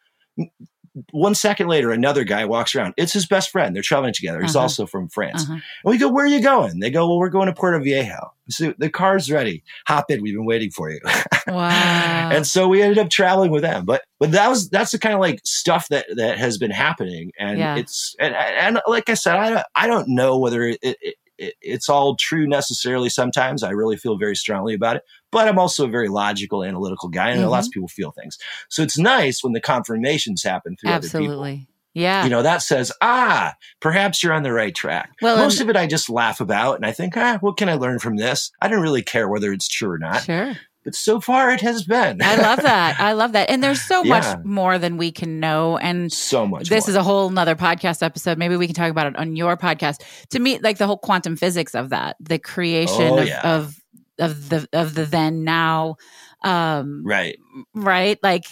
[1.11, 2.93] One second later, another guy walks around.
[2.97, 3.75] It's his best friend.
[3.75, 4.41] They're traveling together.
[4.41, 4.63] He's uh-huh.
[4.63, 5.43] also from France.
[5.43, 5.53] Uh-huh.
[5.53, 6.79] And we go, Where are you going?
[6.79, 8.33] They go, Well, we're going to Puerto Viejo.
[8.49, 9.63] So the car's ready.
[9.87, 10.21] Hop in.
[10.21, 10.99] We've been waiting for you.
[11.47, 12.29] Wow.
[12.31, 13.83] and so we ended up traveling with them.
[13.83, 17.31] But but that was that's the kind of like stuff that that has been happening.
[17.39, 17.77] And yeah.
[17.77, 21.89] it's and, and like I said, I I don't know whether it, it, it, it's
[21.89, 23.63] all true necessarily sometimes.
[23.63, 27.29] I really feel very strongly about it, but I'm also a very logical, analytical guy,
[27.29, 27.49] and mm-hmm.
[27.49, 28.37] lots of people feel things.
[28.69, 31.33] So it's nice when the confirmations happen through Absolutely.
[31.33, 31.67] other people.
[31.93, 32.23] Yeah.
[32.23, 35.11] You know, that says, ah, perhaps you're on the right track.
[35.21, 37.73] Well, most of it I just laugh about and I think, ah, what can I
[37.73, 38.49] learn from this?
[38.61, 40.23] I don't really care whether it's true or not.
[40.23, 42.21] Sure but so far it has been.
[42.21, 42.99] I love that.
[42.99, 43.49] I love that.
[43.49, 44.19] And there's so yeah.
[44.19, 45.77] much more than we can know.
[45.77, 46.69] And so much.
[46.69, 46.91] This more.
[46.91, 48.37] is a whole nother podcast episode.
[48.37, 50.03] Maybe we can talk about it on your podcast.
[50.29, 53.41] To me, like the whole quantum physics of that, the creation oh, of, yeah.
[53.41, 53.77] of
[54.19, 55.97] of the of the then now.
[56.43, 57.37] Um, right.
[57.73, 58.17] Right.
[58.23, 58.45] Like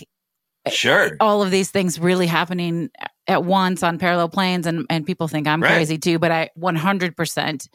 [0.67, 2.89] sure all of these things really happening
[3.27, 5.71] at once on parallel planes and and people think i'm right.
[5.71, 7.67] crazy too but i 100%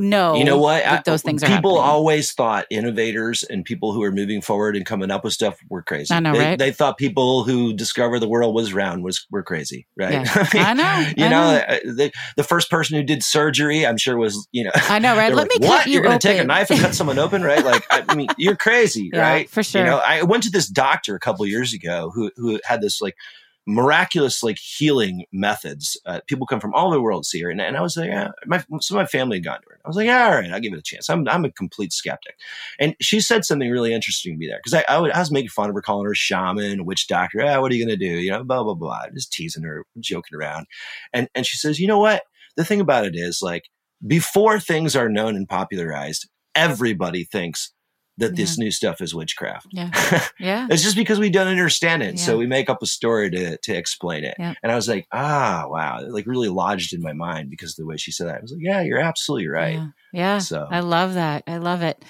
[0.00, 1.46] know you know what I, those things are.
[1.46, 5.60] people always thought innovators and people who are moving forward and coming up with stuff
[5.68, 6.58] were crazy I know, they, right?
[6.58, 10.24] they thought people who discovered the world was round was were crazy right yeah.
[10.34, 11.64] I, mean, I, know you know, know.
[11.68, 15.16] Uh, the, the first person who did surgery i'm sure was you know i know
[15.16, 17.42] right let like, me what you you're gonna take a knife and cut someone open
[17.42, 20.50] right like i mean you're crazy yeah, right for sure you know i went to
[20.50, 23.16] this doctor a couple years ago who who had this like
[23.66, 26.00] miraculous like healing methods.
[26.06, 28.08] Uh, people come from all over the world see her, and, and I was like,
[28.08, 29.69] yeah, my, some of my family had gone to.
[29.84, 31.08] I was like, all right, I'll give it a chance.
[31.08, 32.36] I'm I'm a complete skeptic,
[32.78, 35.50] and she said something really interesting to me there because I, I, I, was making
[35.50, 37.42] fun of her, calling her shaman, witch doctor.
[37.42, 38.06] Ah, what are you gonna do?
[38.06, 40.66] You know, blah blah blah, just teasing her, joking around,
[41.12, 42.22] and and she says, you know what?
[42.56, 43.64] The thing about it is like
[44.06, 47.72] before things are known and popularized, everybody thinks
[48.20, 48.36] that yeah.
[48.36, 49.66] this new stuff is witchcraft.
[49.70, 49.90] Yeah.
[50.38, 50.68] Yeah.
[50.70, 52.14] it's just because we don't understand it.
[52.14, 52.22] Yeah.
[52.22, 54.36] So we make up a story to, to explain it.
[54.38, 54.54] Yeah.
[54.62, 55.98] And I was like, ah, wow.
[56.00, 58.38] It like really lodged in my mind because the way she said that.
[58.38, 59.74] I was like, yeah, you're absolutely right.
[59.74, 59.88] Yeah.
[60.12, 60.38] yeah.
[60.38, 61.44] So I love that.
[61.46, 62.02] I love it.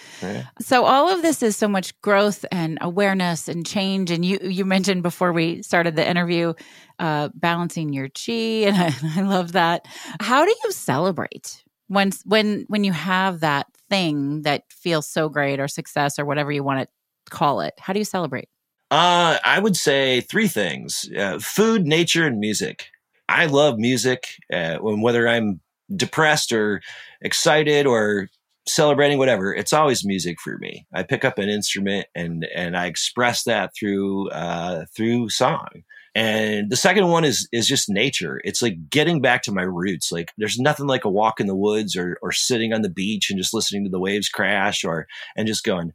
[0.61, 4.11] So all of this is so much growth and awareness and change.
[4.11, 6.55] And you, you mentioned before we started the interview,
[6.99, 8.67] uh, balancing your chi.
[8.69, 9.87] And I, I love that.
[10.21, 15.61] How do you celebrate once when, when you have that thing that feels so great
[15.61, 16.89] or success or whatever you want to
[17.31, 17.75] call it?
[17.79, 18.49] How do you celebrate?
[18.91, 22.87] Uh, I would say three things uh, food, nature, and music.
[23.29, 24.27] I love music.
[24.53, 25.61] Uh, whether I'm
[25.95, 26.81] depressed or
[27.21, 28.29] excited or
[28.67, 32.87] celebrating whatever it's always music for me i pick up an instrument and and i
[32.87, 35.67] express that through uh through song
[36.15, 38.41] and the second one is is just nature.
[38.45, 40.11] It's like getting back to my roots.
[40.11, 43.31] Like there's nothing like a walk in the woods or or sitting on the beach
[43.31, 45.07] and just listening to the waves crash or
[45.37, 45.93] and just going,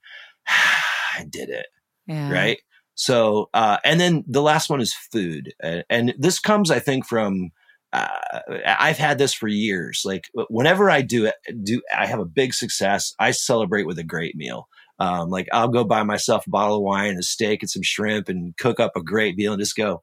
[0.47, 0.85] ah,
[1.19, 1.67] I did it.
[2.07, 2.31] Yeah.
[2.31, 2.59] Right.
[2.95, 7.05] So uh, and then the last one is food, and, and this comes I think
[7.05, 7.51] from.
[7.93, 10.01] Uh, I've had this for years.
[10.03, 13.13] Like whenever I do it, do I have a big success?
[13.19, 14.67] I celebrate with a great meal.
[14.99, 18.29] Um, like I'll go buy myself a bottle of wine, a steak, and some shrimp,
[18.29, 20.01] and cook up a great meal, and just go,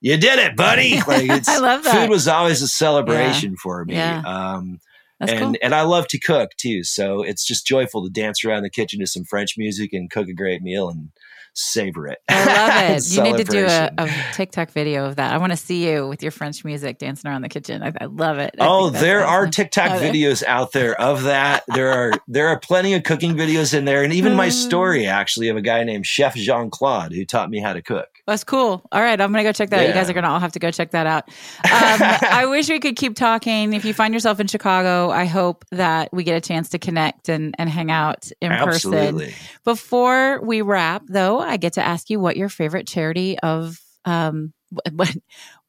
[0.00, 1.00] you did it, buddy.
[1.06, 1.94] Like it's, I love that.
[1.94, 3.94] Food was always a celebration for me.
[3.94, 4.22] Yeah.
[4.26, 4.80] Um,
[5.18, 5.54] That's and cool.
[5.62, 9.00] and I love to cook too, so it's just joyful to dance around the kitchen
[9.00, 11.10] to some French music and cook a great meal and
[11.54, 12.18] savor it.
[12.28, 13.12] I love it.
[13.12, 15.32] you need to do a, a TikTok video of that.
[15.32, 17.82] I want to see you with your French music dancing around the kitchen.
[17.82, 18.54] I, I love it.
[18.60, 19.46] I Oh, there are.
[19.46, 20.12] TikTok there?
[20.12, 21.64] videos out there of that.
[21.74, 25.48] There are there are plenty of cooking videos in there, and even my story actually
[25.48, 28.08] of a guy named Chef Jean Claude who taught me how to cook.
[28.26, 28.82] That's cool.
[28.90, 29.80] All right, I'm gonna go check that.
[29.80, 29.86] out.
[29.86, 31.24] You guys are gonna all have to go check that out.
[31.28, 31.32] Um,
[32.30, 33.74] I wish we could keep talking.
[33.74, 37.28] If you find yourself in Chicago, I hope that we get a chance to connect
[37.28, 38.94] and, and hang out in person.
[38.94, 39.34] Absolutely.
[39.64, 44.54] Before we wrap, though, I get to ask you what your favorite charity of um
[44.70, 45.16] what, what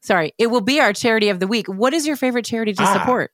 [0.01, 1.67] sorry, it will be our charity of the week.
[1.67, 2.93] What is your favorite charity to Ah.
[2.93, 3.31] support?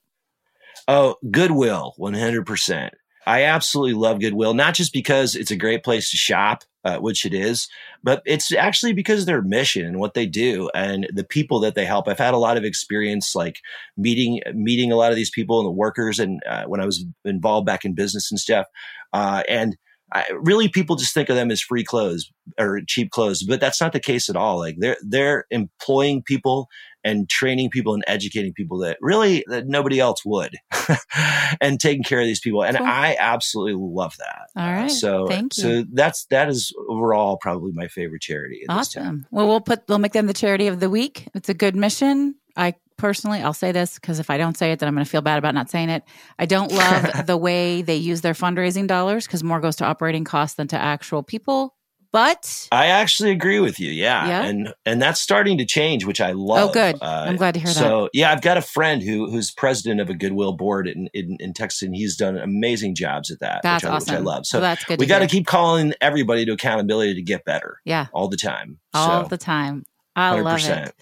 [0.88, 2.90] Oh, Goodwill, 100%.
[3.26, 7.24] I absolutely love Goodwill, not just because it's a great place to shop, uh, which
[7.24, 7.68] it is,
[8.02, 11.74] but it's actually because of their mission and what they do and the people that
[11.74, 12.08] they help.
[12.08, 13.60] I've had a lot of experience like
[13.96, 17.04] meeting meeting a lot of these people and the workers and uh, when I was
[17.24, 18.66] involved back in business and stuff.
[19.12, 19.76] Uh, and
[20.14, 23.80] I, really people just think of them as free clothes or cheap clothes, but that's
[23.80, 24.58] not the case at all.
[24.58, 26.68] Like they're they're employing people
[27.04, 30.54] and training people and educating people that really that nobody else would
[31.60, 32.86] and taking care of these people and Cool.
[32.86, 35.62] i absolutely love that All Uh, so Thank you.
[35.62, 39.26] so that's that is overall probably my favorite charity at this time Awesome.
[39.32, 41.26] Well, we'll put we'll make them the charity of the week.
[41.34, 42.36] It's a good mission.
[42.56, 45.10] I personally, I'll say this because if I don't say it, then I'm going to
[45.10, 46.04] feel bad about not saying it.
[46.38, 50.22] I don't love the way they use their fundraising dollars because more goes to operating
[50.22, 51.74] costs than to actual people.
[52.12, 53.90] But I actually agree with you.
[53.90, 54.28] Yeah.
[54.28, 54.42] Yeah?
[54.44, 56.70] And and that's starting to change, which I love.
[56.70, 56.96] oh, good.
[57.02, 57.74] Uh, I'm glad to hear that.
[57.74, 61.38] so yeah, I've got a friend who who's president of a Goodwill board in, in,
[61.40, 64.14] in Texas, and he's done amazing jobs at that, That's which, I, awesome.
[64.14, 64.46] which I love.
[64.46, 65.00] So Well, that's good.
[65.00, 68.78] we got to keep calling everybody to accountability to get better yeah all the time.
[68.94, 69.84] all so, the time.
[70.14, 70.88] I love 100%.
[70.88, 70.94] it.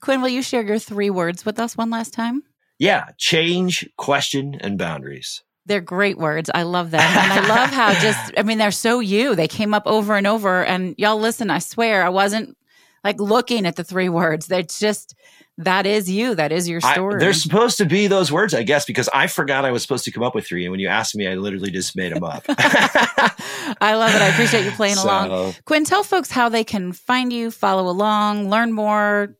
[0.00, 2.42] Quinn, will you share your three words with us one last time?
[2.78, 5.42] Yeah, change, question, and boundaries.
[5.66, 6.50] They're great words.
[6.54, 7.00] I love them.
[7.00, 9.34] And I love how just, I mean, they're so you.
[9.34, 10.64] They came up over and over.
[10.64, 12.56] And y'all listen, I swear, I wasn't
[13.04, 14.46] like looking at the three words.
[14.46, 15.14] They're just,
[15.58, 16.34] that is you.
[16.34, 17.18] That is your I- story.
[17.20, 20.10] they're supposed to be those words, I guess, because I forgot I was supposed to
[20.12, 22.44] come up with three, and when you asked me, I literally just made them up.
[22.48, 24.22] I love it.
[24.22, 25.28] I appreciate you playing along.
[25.28, 29.36] So, Quinn, tell folks how they can find you, follow along, learn more,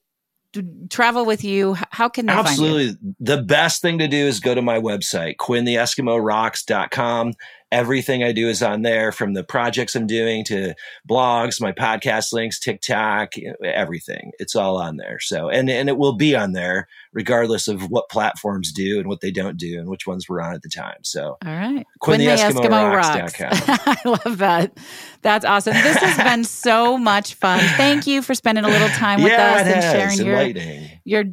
[0.91, 1.77] travel with you.
[1.91, 2.33] How can they?
[2.33, 2.97] Absolutely.
[3.21, 7.33] The best thing to do is go to my website, quinntheeskimorocks.com.
[7.71, 10.75] Everything I do is on there from the projects I'm doing to
[11.09, 14.33] blogs, my podcast links, TikTok, everything.
[14.39, 15.21] It's all on there.
[15.21, 19.21] So, and, and it will be on there regardless of what platforms do and what
[19.21, 20.99] they don't do and which ones we're on at the time.
[21.03, 21.87] So, All right.
[22.01, 23.51] Quinn the Eskimo Eskimo Rocks.com.
[23.87, 24.79] I love that.
[25.23, 25.75] That's awesome.
[25.75, 27.61] This has been so much fun.
[27.77, 30.17] Thank you for spending a little time with yeah, us and has.
[30.17, 31.25] sharing your your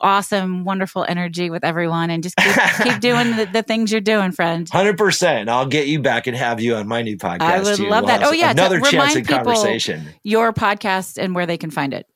[0.00, 4.32] awesome, wonderful energy with everyone and just keep, keep doing the, the things you're doing,
[4.32, 4.68] friend.
[4.68, 5.48] Hundred percent.
[5.66, 7.40] I'll get you back and have you on my new podcast.
[7.40, 7.88] I would too.
[7.88, 8.22] love We'll that.
[8.22, 10.06] Oh, yeah, another chance in conversation.
[10.22, 12.06] Your podcast and where they can find it.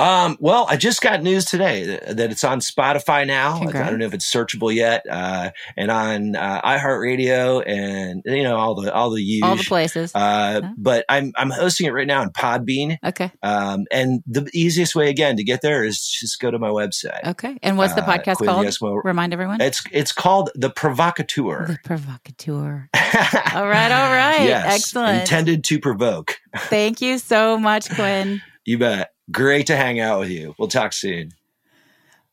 [0.00, 3.58] Um, well, I just got news today that, it's on Spotify now.
[3.58, 3.86] Congrats.
[3.86, 8.56] I don't know if it's searchable yet, uh, and on uh, iHeartRadio and you know
[8.56, 9.42] all the all the use.
[9.44, 10.12] All the places.
[10.14, 10.72] Uh, Huh?
[10.78, 12.96] but I'm I'm hosting it right now on Podbean.
[13.04, 13.30] okay.
[13.42, 17.24] Um, and the easiest way again to get there is just go to my website.
[17.24, 17.58] Okay.
[17.62, 18.66] And what's the Uh, podcast called?
[18.66, 19.60] Eskimo- Remind everyone.
[19.60, 21.66] It's it's called the Provocateur.
[21.66, 22.88] The Provocateur.
[22.92, 23.54] Provocateur.
[23.54, 23.92] All right.
[23.92, 24.42] All right.
[24.42, 25.20] yes, Excellent.
[25.20, 26.36] Intended to provoke.
[26.56, 28.40] Thank you so much, Quinn.
[28.66, 29.10] You bet.
[29.30, 30.54] Great to hang out with you.
[30.58, 31.32] We'll talk soon.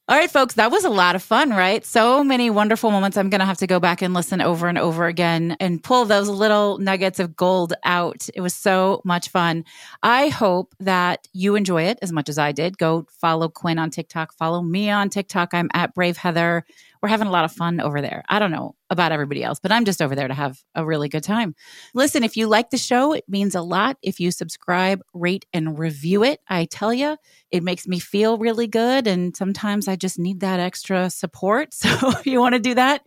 [0.10, 1.86] All right, folks, that was a lot of fun, right?
[1.86, 3.18] So many wonderful moments.
[3.18, 6.06] I'm going to have to go back and listen over and over again and pull
[6.06, 8.30] those little nuggets of gold out.
[8.34, 9.66] It was so much fun.
[10.04, 12.78] I hope that you enjoy it as much as I did.
[12.78, 15.54] Go follow Quinn on TikTok, follow me on TikTok.
[15.54, 16.64] I'm at Brave Heather.
[17.02, 18.24] We're having a lot of fun over there.
[18.28, 21.10] I don't know about everybody else, but I'm just over there to have a really
[21.10, 21.56] good time.
[21.94, 25.78] Listen, if you like the show, it means a lot if you subscribe, rate, and
[25.78, 26.40] review it.
[26.48, 27.18] I tell you,
[27.52, 29.08] it makes me feel really good.
[29.08, 31.70] And sometimes I just need that extra support.
[31.88, 33.02] So if you want to do that,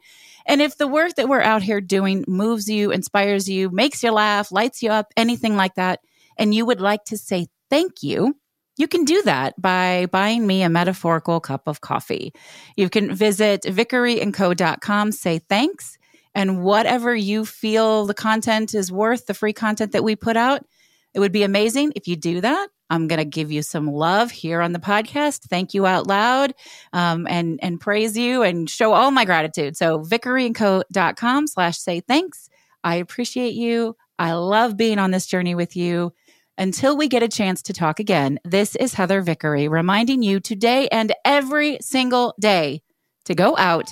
[0.47, 4.11] and if the work that we're out here doing moves you, inspires you, makes you
[4.11, 6.01] laugh, lights you up, anything like that,
[6.39, 8.35] and you would like to say thank you,
[8.81, 12.33] you can do that by buying me a metaphorical cup of coffee.
[12.77, 15.99] You can visit vickeryandco.com, say thanks,
[16.35, 20.65] and whatever you feel the content is worth, the free content that we put out,
[21.13, 22.69] it would be amazing if you do that.
[22.89, 25.43] I'm going to give you some love here on the podcast.
[25.43, 26.55] Thank you out loud
[26.93, 29.77] um, and, and praise you and show all my gratitude.
[29.77, 32.49] So vickeryandco.com slash say thanks.
[32.83, 33.97] I appreciate you.
[34.19, 36.13] I love being on this journey with you.
[36.61, 40.89] Until we get a chance to talk again, this is Heather Vickery reminding you today
[40.89, 42.83] and every single day
[43.25, 43.89] to go out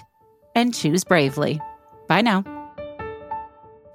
[0.55, 1.63] and choose bravely.
[2.09, 2.45] Bye now.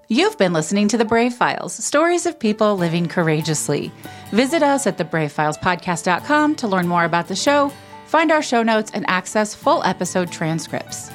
[0.08, 3.92] You've been listening to The Brave Files, stories of people living courageously.
[4.32, 7.72] Visit us at thebravefilespodcast.com to learn more about the show,
[8.08, 11.12] find our show notes, and access full episode transcripts.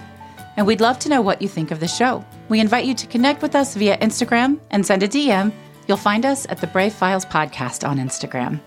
[0.57, 2.25] And we'd love to know what you think of the show.
[2.49, 5.53] We invite you to connect with us via Instagram and send a DM.
[5.89, 8.61] You'll find us at the Brave Files Podcast on Instagram.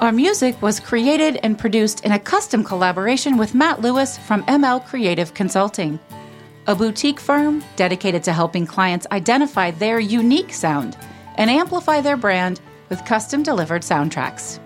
[0.00, 4.86] Our music was created and produced in a custom collaboration with Matt Lewis from ML
[4.86, 6.00] Creative Consulting,
[6.66, 10.96] a boutique firm dedicated to helping clients identify their unique sound
[11.34, 14.58] and amplify their brand with custom delivered soundtracks.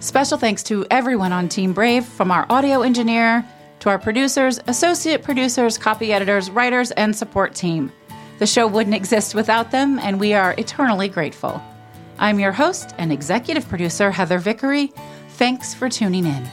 [0.00, 3.42] Special thanks to everyone on Team Brave, from our audio engineer
[3.80, 7.90] to our producers, associate producers, copy editors, writers, and support team.
[8.38, 11.62] The show wouldn't exist without them, and we are eternally grateful.
[12.18, 14.92] I'm your host and executive producer, Heather Vickery.
[15.30, 16.48] Thanks for tuning in.